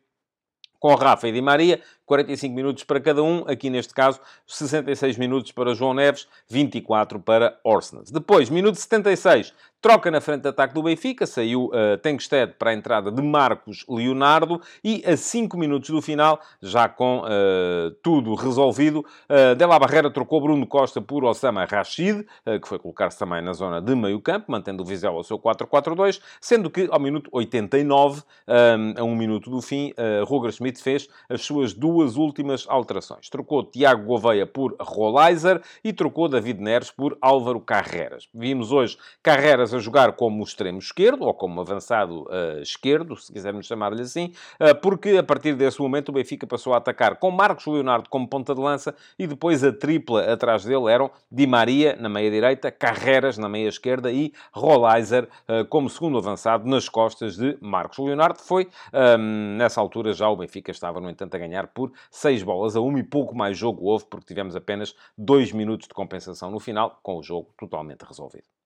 [0.79, 3.43] com Rafa e Di Maria, 45 minutos para cada um.
[3.47, 8.09] Aqui, neste caso, 66 minutos para João Neves, 24 para Orsnes.
[8.09, 11.25] Depois, minuto 76, troca na frente de ataque do Benfica.
[11.25, 14.61] Saiu uh, Tengsted para a entrada de Marcos Leonardo.
[14.83, 20.41] E a 5 minutos do final, já com uh, tudo resolvido, uh, Della Barreira trocou
[20.41, 24.51] Bruno Costa por Osama Rashid, uh, que foi colocar-se também na zona de meio campo,
[24.51, 29.49] mantendo o Vizela ao seu 4-4-2, sendo que ao minuto 89, um, a um minuto
[29.49, 33.29] do fim, uh, Roger Schmidt fez as suas duas últimas alterações.
[33.29, 38.27] Trocou Tiago Gouveia por Rolaiser e trocou David Neres por Álvaro Carreras.
[38.33, 43.65] Vimos hoje Carreras a jogar como extremo esquerdo, ou como avançado uh, esquerdo, se quisermos
[43.65, 47.65] chamar-lhe assim, uh, porque a partir desse momento o Benfica passou a atacar com Marcos
[47.65, 52.09] Leonardo como ponta de lança e depois a tripla atrás dele eram Di Maria na
[52.09, 57.57] meia direita, Carreras na meia esquerda e Rolaiser uh, como segundo avançado nas costas de
[57.61, 58.39] Marcos Leonardo.
[58.39, 62.43] Foi, um, ehm, nessa altura já o Benfica estava, no entanto, a ganhar por 6
[62.43, 66.51] bolas a 1 e pouco mais jogo houve, porque tivemos apenas 2 minutos de compensação
[66.51, 68.58] no final, com o jogo totalmente resolvido.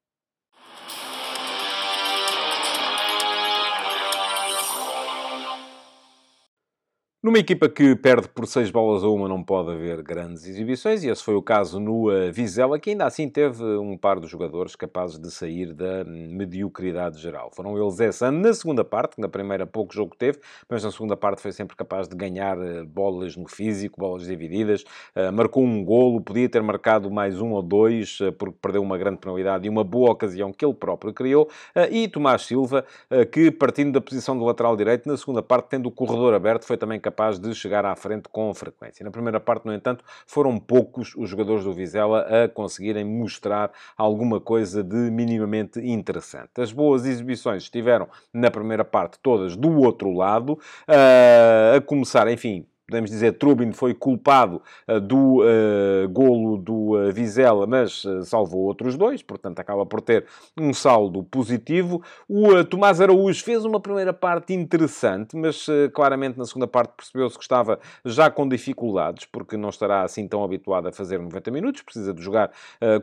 [7.24, 11.08] Numa equipa que perde por 6 bolas a uma, não pode haver grandes exibições, e
[11.08, 14.76] esse foi o caso no uh, Vizela, que ainda assim teve um par de jogadores
[14.76, 17.50] capazes de sair da mediocridade geral.
[17.56, 21.42] Foram eles essa na segunda parte, na primeira pouco jogo teve, mas na segunda parte
[21.42, 24.84] foi sempre capaz de ganhar uh, bolas no físico, bolas divididas,
[25.16, 29.20] uh, marcou um golo, podia ter marcado mais um ou dois, porque perdeu uma grande
[29.20, 31.50] penalidade e uma boa ocasião que ele próprio criou,
[31.90, 32.84] e Tomás Silva,
[33.32, 36.76] que partindo da posição do lateral direito, na segunda parte, tendo o corredor aberto, foi
[36.76, 39.04] também capaz capaz de chegar à frente com frequência.
[39.04, 44.42] Na primeira parte, no entanto, foram poucos os jogadores do Vizela a conseguirem mostrar alguma
[44.42, 46.50] coisa de minimamente interessante.
[46.58, 50.58] As boas exibições estiveram na primeira parte todas do outro lado,
[50.88, 57.66] a começar, enfim, podemos dizer, Trubin foi culpado uh, do uh, golo do uh, Vizela,
[57.66, 60.26] mas uh, salvou outros dois, portanto acaba por ter
[60.58, 62.02] um saldo positivo.
[62.28, 67.44] O Tomás Araújo fez uma primeira parte interessante, mas claramente na segunda parte percebeu-se que
[67.44, 72.14] estava já com dificuldades, porque não estará assim tão habituado a fazer 90 minutos, precisa
[72.14, 72.52] de jogar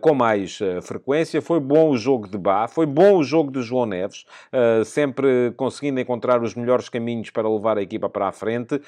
[0.00, 1.40] com mais frequência.
[1.42, 4.24] Foi bom o jogo de Bá, foi bom o jogo de João Neves,
[4.84, 8.80] sempre conseguindo encontrar os melhores caminhos para levar a equipa para a frente,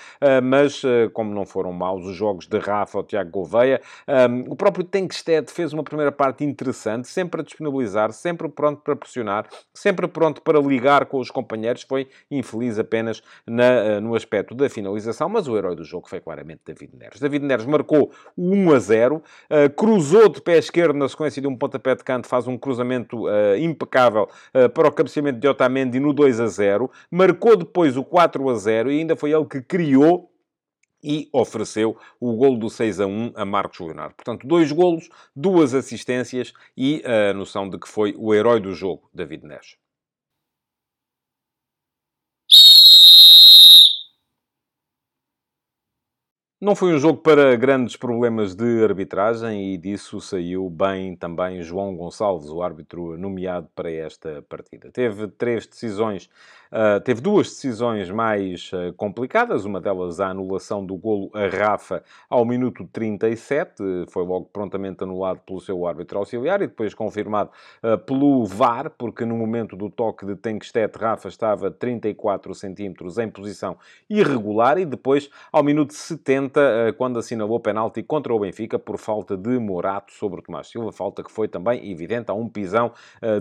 [0.42, 0.82] mas
[1.12, 3.80] como não foram maus os jogos de Rafa ou Tiago Gouveia.
[4.08, 8.96] Um, o próprio Tenkstead fez uma primeira parte interessante, sempre a disponibilizar, sempre pronto para
[8.96, 11.82] pressionar, sempre pronto para ligar com os companheiros.
[11.82, 16.20] Foi infeliz apenas na, uh, no aspecto da finalização, mas o herói do jogo foi
[16.20, 17.20] claramente David Neres.
[17.20, 21.56] David Neres marcou 1 a 0, uh, cruzou de pé esquerdo na sequência de um
[21.56, 24.28] pontapé de canto, faz um cruzamento uh, impecável
[24.74, 28.90] para o cabeceamento de Otamendi no 2 a 0, marcou depois o 4 a 0
[28.90, 30.31] e ainda foi ele que criou
[31.02, 34.14] e ofereceu o golo do 6 a 1 a Marcos Leonardo.
[34.14, 39.08] Portanto, dois golos, duas assistências e a noção de que foi o herói do jogo,
[39.12, 39.76] David Neres.
[46.62, 51.96] Não foi um jogo para grandes problemas de arbitragem e disso saiu bem também João
[51.96, 54.88] Gonçalves, o árbitro nomeado para esta partida.
[54.92, 56.30] Teve três decisões
[56.72, 62.02] Uh, teve duas decisões mais uh, complicadas, uma delas a anulação do golo a Rafa
[62.30, 67.50] ao minuto 37, foi logo prontamente anulado pelo seu árbitro auxiliar e depois confirmado
[67.82, 73.28] uh, pelo VAR, porque no momento do toque de Tenkstedt, Rafa estava 34 centímetros em
[73.28, 73.76] posição
[74.08, 79.58] irregular e depois, ao minuto 70, quando assinalou penalti contra o Benfica por falta de
[79.58, 82.92] Morato sobre o Tomás Silva, falta que foi também evidente, há um pisão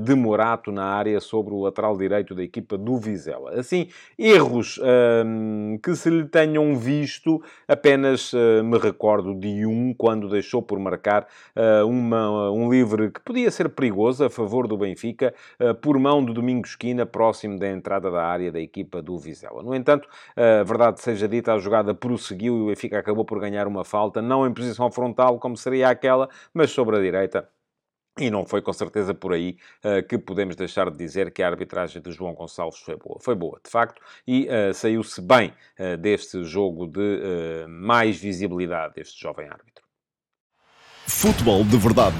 [0.02, 3.52] de Morato na área sobre o lateral direito da equipa do Viseu Vizela.
[3.60, 4.80] Assim, erros
[5.26, 10.80] hum, que se lhe tenham visto, apenas uh, me recordo de um, quando deixou por
[10.80, 15.98] marcar uh, uma, um livre que podia ser perigoso a favor do Benfica, uh, por
[16.00, 19.62] mão de Domingos Esquina, próximo da entrada da área da equipa do Vizela.
[19.62, 23.68] No entanto, a verdade seja dita, a jogada prosseguiu e o Benfica acabou por ganhar
[23.68, 27.48] uma falta, não em posição frontal, como seria aquela, mas sobre a direita
[28.20, 31.48] e não foi com certeza por aí uh, que podemos deixar de dizer que a
[31.48, 33.20] arbitragem de João Gonçalves foi boa.
[33.22, 39.20] Foi boa, de facto, e uh, saiu-se bem uh, deste jogo de mais visibilidade deste
[39.22, 39.86] jovem árbitro.
[41.08, 42.16] Futebol de verdade